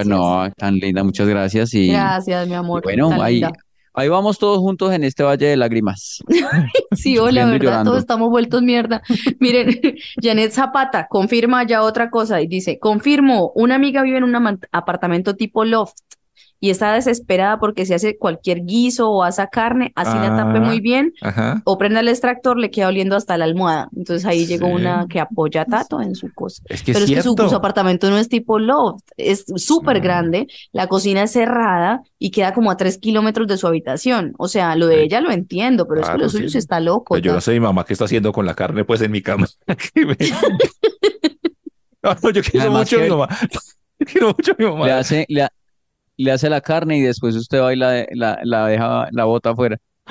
[0.06, 2.84] no, tan linda, muchas gracias y, Gracias, mi y amor.
[2.84, 3.54] bueno, ahí, linda.
[3.94, 6.20] ahí vamos todos juntos en este valle de lágrimas.
[6.96, 9.02] Sí, hola, verdad, todos estamos vueltos mierda.
[9.40, 9.80] Miren,
[10.22, 15.36] Janet Zapata confirma ya otra cosa y dice, confirmo, una amiga vive en un apartamento
[15.36, 15.98] tipo loft
[16.64, 20.62] y está desesperada porque se hace cualquier guiso o asa carne, así la tape Ah.
[20.62, 21.62] muy bien, Ajá.
[21.66, 23.90] o prenda el extractor, le queda oliendo hasta la almohada.
[23.98, 24.74] Entonces ahí llegó Sí.
[24.76, 26.64] una que apoya a Tato en su cosa.
[26.70, 30.04] Es que Pero es es que su, apartamento no es tipo loft, es súper Mm.
[30.04, 34.34] grande, la cocina es cerrada y queda como a tres kilómetros de su habitación.
[34.38, 35.02] O sea, lo de Sí.
[35.02, 36.58] ella lo entiendo, pero es que lo suyo sí.
[36.60, 37.16] está loco.
[37.16, 39.22] Pero yo no sé mi mamá qué está haciendo con la carne pues en mi
[39.22, 39.48] cama.
[42.02, 43.28] No, no, yo quiero Además mucho a mi mamá.
[44.00, 44.86] Yo quiero mucho a mi mamá.
[44.86, 45.48] Le hace, le,
[46.18, 49.52] le hace la carne y después usted va y la, la, la deja, la bota
[49.52, 49.78] afuera,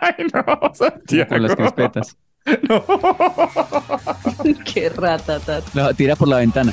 [0.00, 1.28] Ay, no, Santiago.
[1.30, 2.16] con las crispetas.
[2.68, 2.84] No.
[4.64, 5.70] Qué rata, Tato.
[5.74, 6.72] La tira por la ventana.